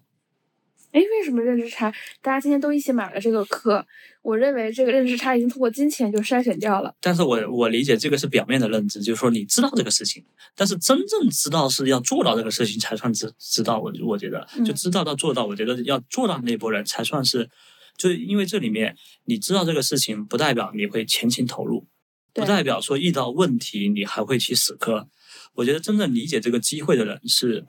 [0.92, 1.90] 哎，为什么认知差？
[2.20, 3.86] 大家今天都一起买了这个课，
[4.22, 6.94] 我认为这个认知差已经通过金钱就筛选掉了。
[7.00, 13.80] 但是我我理解这个是表面的认知，就是说你知道这个事情，但是真正知道是要做到这个事情才算知知道。
[13.80, 17.50] 我我觉得就知道到做到，我觉得要做到那波人才算是，
[17.96, 21.86] 就是因为这里面你知道这个事情，不代表你会前情投入，
[22.32, 25.08] 不代表说遇到问题你还会去死磕。
[25.54, 27.66] 我觉得真正理解这个机会的人是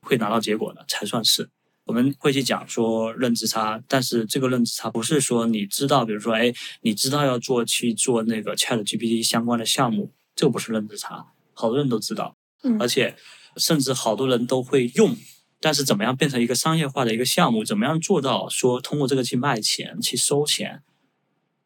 [0.00, 1.50] 会拿到结果的，才算是。
[1.84, 6.52] 我们会去讲说认知差，但是这个认知差不是说你知道，比如说，哎，
[6.82, 12.36] 你知道要做去做那个 Chat GPT 相关的项目，这个不是认知差，好多人都知道，
[12.78, 13.16] 而且
[13.56, 15.16] 甚至好多人都会用，
[15.60, 20.82] 但是怎么样变成一个商业化的一个项目，怎么样做到说通过这个去卖钱、去收钱，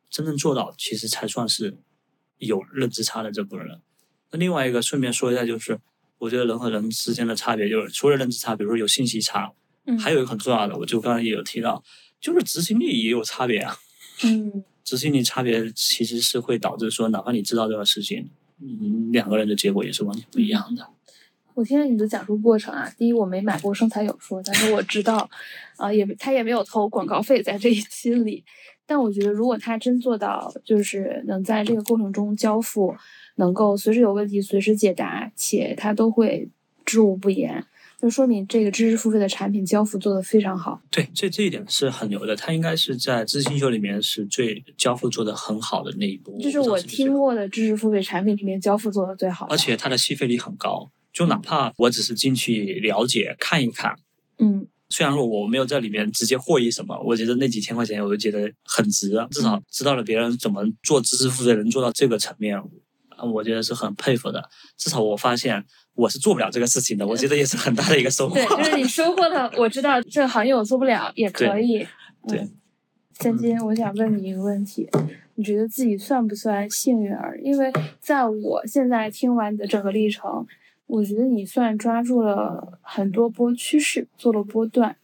[0.09, 1.77] 真正做到其实才算是
[2.39, 3.83] 有认知差的这部分人。
[4.31, 5.79] 那另外一个顺便说一下，就是
[6.19, 9.53] 我觉得人和人之间的差别，就是除了认知差，比如说有信息差。
[9.99, 11.83] 还有一个很重要的，我就刚才也有提到，
[12.21, 13.77] 就是执行力也有差别啊。
[14.25, 18.29] 嗯， 执行力差别其实是会导致说，哪怕你知道这个事情，
[18.61, 20.87] 嗯，两个人的结果也是完全不一样的。
[21.55, 25.29] 我听了你的讲述过程啊，第一我没买过生财有说，但是我知道，
[25.77, 28.45] 啊，也他也没有投广告费在这一期里。
[28.89, 32.95] 但我觉得，如果他真做到，就是能在这个过程中交付，
[33.35, 36.49] 能够随时有问题随时解答，且他都会
[36.85, 37.65] 知无不言，
[38.01, 40.81] 就说明这个知识付费的产品交付做得非常好。
[40.91, 42.37] 对，这这一点是很牛的。
[42.37, 46.35] 它应该是在知识星球里面是最交付做得很好的那一波。
[46.41, 49.55] 这是我听过的知识付费产品里面交付做的最好的。
[49.55, 53.97] 而且它的吸费率很高，就哪怕我只是进去了解看一看，
[54.39, 54.67] 嗯。
[54.89, 62.57] 虽然说我没有在里面直接获益什么，我觉得那几千块钱我就觉得很值，至少知道了别人怎么做知识付费能做到这个层面，
[63.35, 64.49] 我觉得是很佩服的。
[64.79, 65.65] 至少我发现
[65.97, 68.37] 我是做不了这个事情的，我觉得也是很大的一个收获。
[68.37, 71.85] 对，就是你收获了，我知道这个行业我做不了也可以。
[72.29, 72.49] 对，
[73.15, 74.89] 三金，我想问你一个问题，
[75.35, 77.41] 你觉得自己算不算幸运儿？
[77.43, 80.47] 因为在我现在听完你的整个历程。
[80.89, 84.97] 我觉得你算抓住了很多波趋势，做了波段，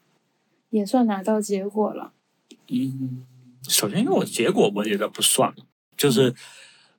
[0.71, 2.13] 也算拿到结果了。
[2.69, 3.27] 嗯，
[3.67, 5.53] 首先因为我结果我觉得不算，
[5.97, 6.33] 就是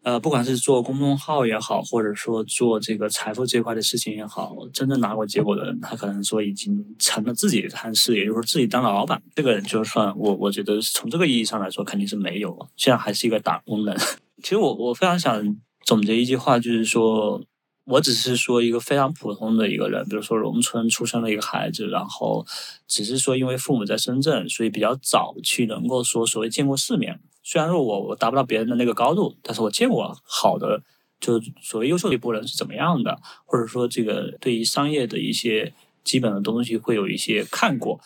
[0.04, 9.22] 呃，不管是做公众号也好，或者说做这个财富这块的事情也好，真正拿过结果的人，他可能说已经成了自己的摊事，也就是说自己当了老板。
[9.34, 13.98] 这个人就算我，我觉得从这个意义上来说，肯定是没有，现在还是一个打工人。
[14.44, 17.42] 其实我我非常想总结一句话，就是说。
[17.86, 22.46] 我只是说一个非常普通的一个人，比如说农村出生的一个孩子，然后
[22.88, 27.20] 只是说因为父母在深圳，所以比较早去能够说所谓见过世面。
[27.44, 30.82] 虽然说我我达不到别人的那个高度，但是我见过好的，
[31.20, 35.74] 就是所谓优秀的一波人是怎么样的，或者说这个对于商业的一些
[36.06, 38.00] 基本的东西会有一些看过。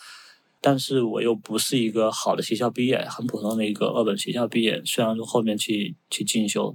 [0.60, 6.74] 但是我又不是一个好的学校毕业，很普通的一个二本学校毕业，虽然说后面去去进修。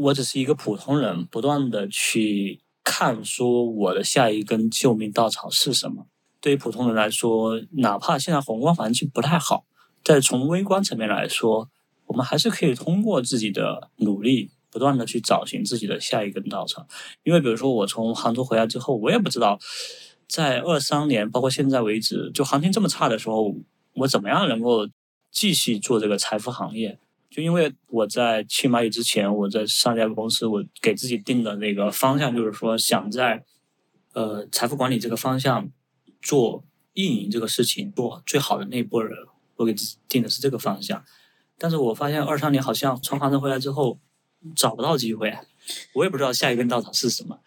[0.00, 6.06] 我只是一个普通人，不断的去看，说我的下一根救命稻草是什么。
[6.40, 9.66] 对于普通人来说，哪怕现在宏观环境不太好，
[10.02, 11.68] 在从微观层面来说，
[12.06, 16.86] 我们还是可以通过自己的努力，不断的去找寻自己的下一根稻草。
[17.22, 19.58] 因为比如说，我从杭州回来之后，我也不知道，
[20.26, 23.54] 在二三年，包括现在为止，就行情这么差的时候，
[23.96, 24.88] 我怎么样能够
[25.30, 26.98] 继续做这个财富行业。
[27.30, 33.44] 就因为我在去蚂蚁之前，我在上家公司，我给自己定的那个方向就是说，想在
[34.14, 35.70] 呃财富管理这个方向
[36.20, 36.64] 做
[36.94, 39.16] 运营这个事情，做最好的那一波人，
[39.54, 41.04] 我给自己定的是这个方向。
[41.56, 44.00] 但是我发现二三年好像从杭州回来之后
[44.56, 45.32] 找不到机会，
[45.94, 47.38] 我也不知道下一根稻草是什么。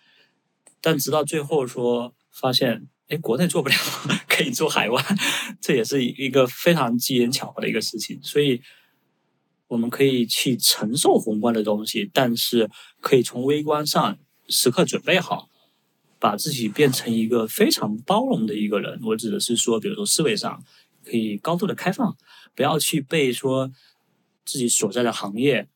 [0.79, 3.75] 但直到最后说发现，哎，国内做不了，
[4.29, 5.03] 可以做海外，
[5.59, 8.61] 这也是一个非常机缘巧合的一个事情，所以。
[9.73, 12.69] 我们可以去承受宏观的东西，但是
[13.01, 15.49] 可以从微观上时刻准备好，
[16.19, 18.99] 把自己变成一个非常包容的一个人。
[19.01, 20.63] 我指的是说，比如说思维上
[21.03, 22.15] 可以高度的开放，
[22.53, 23.71] 不要去被说
[24.45, 25.67] 自己所在的行业、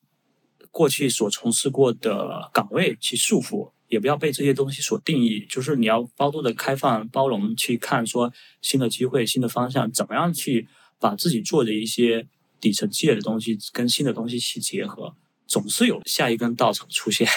[0.70, 5.44] 过去所从事过的岗位去束缚，也不要被这些东西所定义。
[5.50, 8.32] 就是你要高度的开放、包容去看说
[8.62, 10.68] 新的机会、新的方向，怎么样去
[11.00, 12.28] 把自己做的一些。
[12.60, 17.28] 底层积累的东西跟新的东西去结合，总是有下一根稻草出现。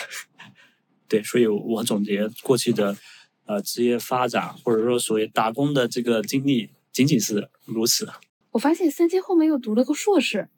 [1.09, 2.97] 对，所以我总结过去的
[3.45, 8.09] 呃职业发展，或者说所谓打工的这个经历，仅仅是如此。
[8.53, 10.49] 我发现三千后面又读了个硕士。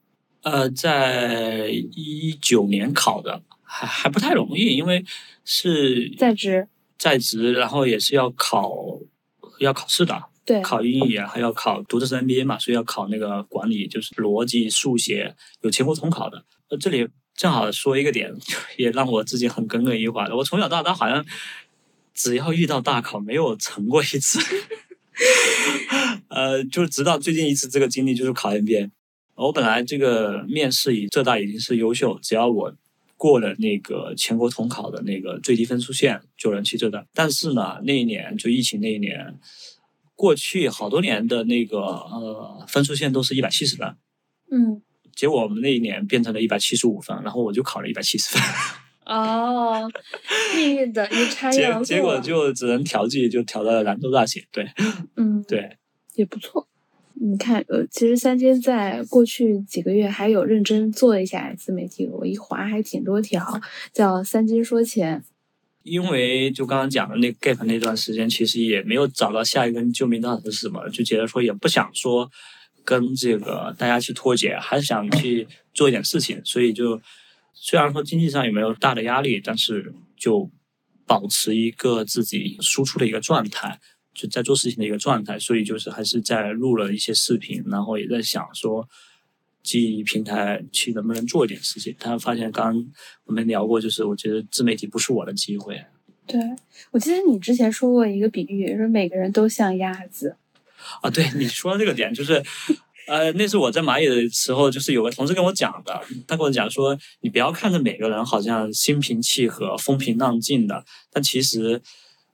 [0.43, 5.05] 呃，在一九年考的，还还不太容易，因为
[5.45, 8.73] 是在职，在职，然后也是要考
[9.59, 10.25] 要考试的。
[10.45, 16.45] 对，考英语啊还要考，读的是 MBA 嘛，所以要考那个管理，就是逻辑、数学，有全国统考的。
[16.69, 18.35] 呃，这里正好说一个点，
[18.77, 20.37] 也让我自己很耿耿于怀的。
[20.37, 21.25] 我从小到大好像
[22.13, 24.41] 只要遇到大考，没有成过一次。
[26.27, 28.91] 呃，就是直到最近一次这个经历，就是考 MBA。
[29.37, 32.75] 我本来这个面试以浙大已经是优秀，只要我
[33.17, 37.07] 过了那个全国统考的那个最低分数线，就能去浙大。
[37.15, 39.39] 但是呢，那一年就疫情那一年。
[40.23, 43.97] 过去好多年的那个呃分数线都是一百七十分，
[44.53, 44.81] 嗯，
[45.17, 48.41] 结果我们那一年变成了一百七十五分，然后我就考了一百七十分。
[49.05, 49.91] 哦，
[50.55, 54.45] 命运的一差结结果就只能调剂，就调到了兰州大学。
[54.53, 54.65] 对，
[55.17, 55.77] 嗯， 对，
[56.15, 56.69] 也不错。
[57.15, 63.45] 你看，呃，其实三金在过去几个月还有认真做一下自媒体，我一划还挺多条，
[63.93, 65.25] 叫三金说钱。
[65.83, 72.31] 因为就刚刚讲的那 gap 那段时间，其实也没有找到下一根救命稻草是什么，就觉得说也不想说
[72.85, 77.01] 跟这个大家去脱节，还是想去做一点事情，所以就
[77.53, 80.51] 虽然说经济上也没有大的压力，但是就
[81.07, 83.81] 保持一个自己输出的一个状态，
[84.15, 88.89] 就在做事情的一个状态，所以就是还是在录了一些视频，然后也在想说
[89.63, 91.95] 基于平台去能不能做一点事情。
[91.99, 92.93] 他发现刚刚
[93.25, 95.85] 我们聊过，就是我觉得自媒体不是我的机会。
[96.27, 96.41] 对，
[96.91, 100.37] 我记得你之前说过一个比喻，说每个人都像鸭子。
[101.01, 102.43] 啊，对你说的这个点就是，
[103.07, 111.81] 呃，那是我在蚂蚁的时候，就是有个同事跟我讲的，他跟我讲说，你不要看着每个人好像心平气和、风平浪静的，但其实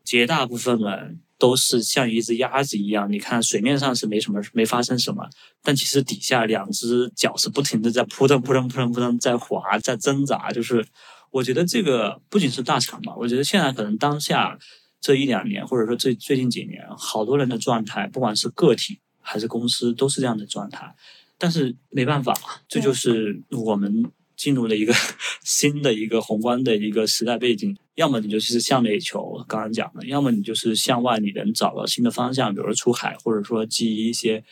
[0.05, 5.29] 绝大部分人都是像一只鸭子一样，你看水面上是没什么，没发生什么，
[5.63, 10.87] 但其实底下两只脚是不停的在扑腾扑腾扑腾扑腾在滑，在挣扎，就是。
[11.31, 14.59] 我觉得这个不仅是大厂吧，我觉得现在可能当下
[14.99, 20.97] 这一两年，或者说最最近几年，好多人的状态，不管是个体还是公司，都是这样的状态。
[21.37, 22.35] 但是没办法，
[22.67, 24.95] 这就是我们进入了一个
[25.45, 27.77] 新的一个宏观的一个时代背景。
[27.97, 34.43] 要么你就是向内求，刚刚讲的；要么你就是向外，你能找到新的方向，比如说出海，或者说基于一些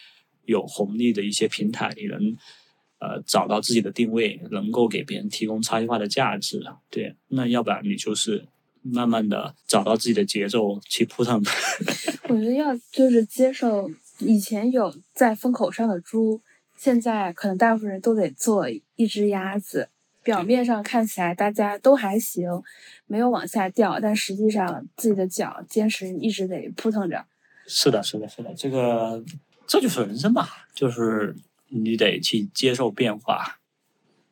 [0.45, 2.37] 有红利的一些平台，你能。
[2.99, 8.49] 呃，找到自己的定位，能够给别人提供差异化的价值，对，那要不然你就是
[8.81, 11.45] 慢慢的找到自己的节奏去扑腾。
[12.31, 16.41] 我觉得要就是接受以前有在风口上的猪，
[16.77, 19.89] 现在可能大部分人都得做一只鸭子。
[20.23, 22.49] 表面上看起来大家都还行，
[23.07, 27.25] 没有往下掉，但实际上自己的脚坚持一直得扑腾着。
[27.67, 29.25] 是的，是的，是的，这个
[29.67, 31.35] 这就是人生吧，就是。
[31.69, 33.59] 你得去接受变化。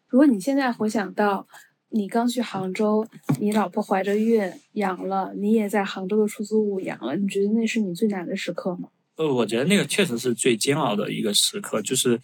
[0.07, 1.49] 如果你现在回想到
[1.89, 3.05] 你刚去杭州，
[3.41, 8.89] 你老婆怀着孕养了，你也在杭州的出租屋养了，你觉得那是你最难的时刻吗？
[9.17, 12.21] 呃，我觉得那个确实是最煎熬的一个时刻，就是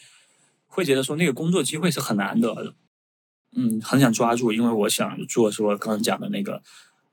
[0.67, 2.75] 会觉得说那个工作机会是很难得的，
[3.57, 6.63] 嗯，很想抓住，因为我想做说刚刚讲的那个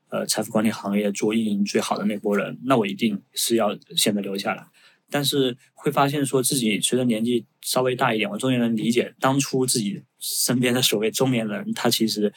[0.08, 4.66] 呃财富管理行业做运营最好的那波人，那我一定是要现在留下来。
[5.10, 12.30] 但是会发现，说自己随着年纪稍微大一点，我终于能理解当初自己身边的所谓中年人，他其实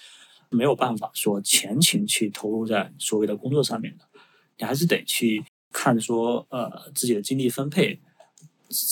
[0.50, 4.06] 没有办法说全情去投入在所谓的工作上面的。
[4.58, 8.00] 你还是得去看说，呃，自己的精力分配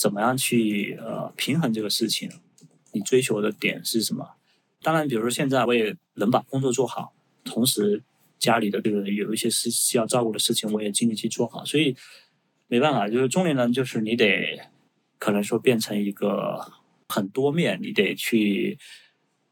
[0.02, 2.30] 怎么样去呃平衡这个事情。
[2.92, 4.36] 你追求的点是什么？
[4.82, 7.14] 当然，比如说现在我也能把工作做好，
[7.44, 8.04] 同时
[8.38, 11.96] 家里的这个有一些事需要照顾的事情，我也尽力去做好，所以。
[12.72, 14.62] 没办法，就是中年人，就是你得
[15.18, 16.72] 可能说变成一个
[17.08, 18.78] 很多面，你得去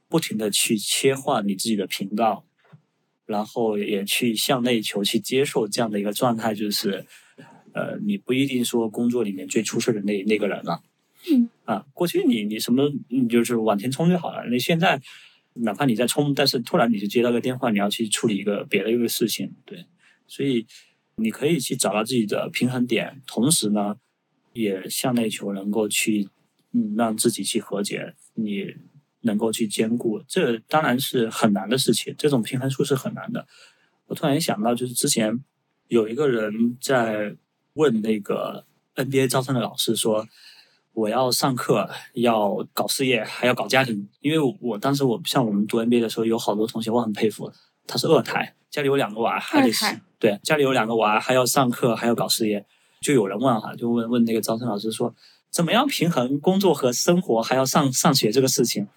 [0.07, 2.45] 不停的去切换你自己的频道，
[3.27, 7.05] 然后也去向内求，去接受这样的一个状态，就是
[7.73, 10.81] 呃，你不一定说工作里面最出色的那那个人了。
[11.31, 11.47] 嗯。
[11.65, 14.49] 啊，过去你你什么，你就是往前冲就好了。
[14.49, 14.99] 你现在
[15.53, 19.85] 哪怕你在冲，但是突然你就接到个电话，你要去处理一个别的一个事情，对，
[20.27, 20.65] 所以。
[21.19, 23.95] 你可以去找到自己的平衡点，同时呢，
[24.53, 26.29] 也向内求，能够去
[26.73, 28.75] 嗯让自己去和解，你
[29.27, 33.45] 能够去兼顾，这当然是很难的事情，这种平衡术是很难的。
[34.07, 35.39] 我突然想到，就是之前
[35.89, 37.35] 有一个人在
[37.73, 38.65] 问那个
[38.95, 40.25] NBA 招生的老师说
[40.93, 47.51] ：“我要上课，要搞事业，还要搞家庭。”因为我当时我像我们读 NBA 的时候，有好多同学我很佩服，
[47.85, 49.85] 他是二胎，家里有两个娃，还得是。
[50.17, 52.65] 对，家里有两个娃，还要上课，还要搞事业，
[53.01, 55.13] 就有人问哈，就问问那个招生老师说，
[55.51, 58.87] 怎么样平衡工作和生活，还要上上学这个事情？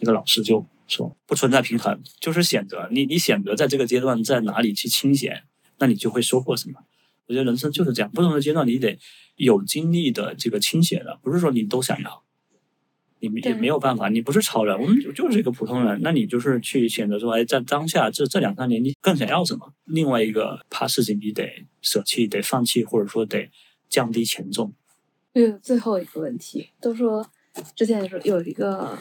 [0.00, 2.88] 那个老师就说，不存在平衡，就是选择。
[2.90, 5.44] 你你选择在这个阶段在哪里去清闲，
[5.78, 6.80] 那你就会收获什么。
[7.26, 8.98] 我觉得人生就是这样，不同的阶段你得
[9.36, 12.22] 有精力的这个倾斜的，不是说你都想要。
[13.22, 16.00] 你们也没有办法，你不是超人，我们就是一个普通人。
[16.02, 19.74] 那你就是去选择说，哎，在当下这这两三年，你更想要什么？
[19.84, 23.50] 另外一个怕事情，你得舍弃，得放弃，或者说得
[23.90, 24.72] 降低权重。
[25.34, 27.30] 嗯，最后一个问题，都说
[27.76, 28.98] 之前说有一个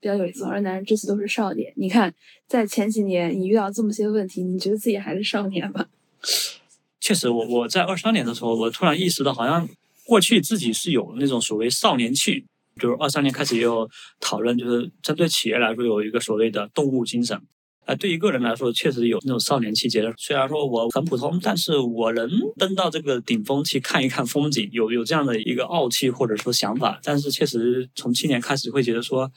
[0.00, 1.72] 比较有意思，说男人至死都是少年。
[1.76, 2.14] 你看，
[2.46, 5.86] 在前几年你遇到这么些问题，你觉得自己还是少年吗？
[7.00, 9.68] 确实，我我在二三年的时候，我突然意识到，好像
[10.04, 12.44] 过去自己是有那种所谓少年气。
[12.80, 13.90] 就是二三年开始也有
[14.20, 17.36] 讨论，就是针对企业来说有一个所谓的动物精神，
[17.84, 20.00] 啊，对于个人来说确实有那种少年气节。
[20.16, 27.00] 虽然说我很普通，但是我能登到这个顶峰去看一看风景，有有这样的一个傲气或者说想法。
[27.02, 29.28] 但是确实从去年开始会觉得说，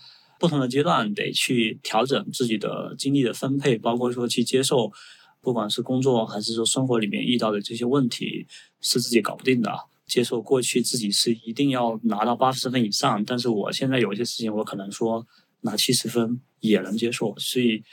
[0.41, 4.91] 不同的阶段得去调整自己的精力的分配，包括说去接受，
[5.39, 8.47] 不管是工作还是说生活里面遇到的这些问题
[8.81, 9.71] 是自己搞不定的。
[10.07, 15.25] 接受过去自己是一定要拿到八十分以上，但是我现在有一些事情，我可能说
[15.61, 17.33] 拿七十分也能接受。
[17.37, 17.83] 所以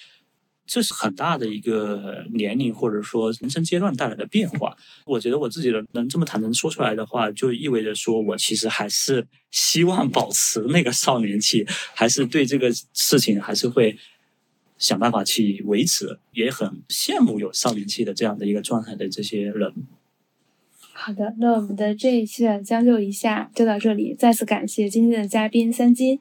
[0.69, 4.77] 这是很大的一个年龄或者说人生阶段带来的变化。
[5.07, 13.99] 我觉得我自己的能这么坦诚说出来的话，就意味着说我其实还是希望保持那个少年气，还是对这个事情还是会
[14.77, 19.73] 想办法去维持，也很羡慕有少年气的这样的一个状态的这些人。
[21.01, 24.16] 好的，那我们的这一期的将就一下就到这里。
[24.18, 26.18] 再次感谢今天的嘉宾三金，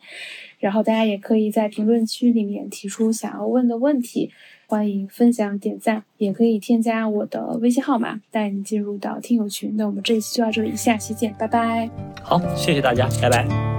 [0.59, 4.29] 然后大家也可以在评论区里面提出想要问的问题，
[4.67, 9.73] 欢迎分享点赞，也可以添加我的微信号码，带你进入到听友群。
[9.75, 11.89] 那我们这一期就到这里，下期见，拜拜。
[12.21, 13.76] 好，谢谢大家，拜拜。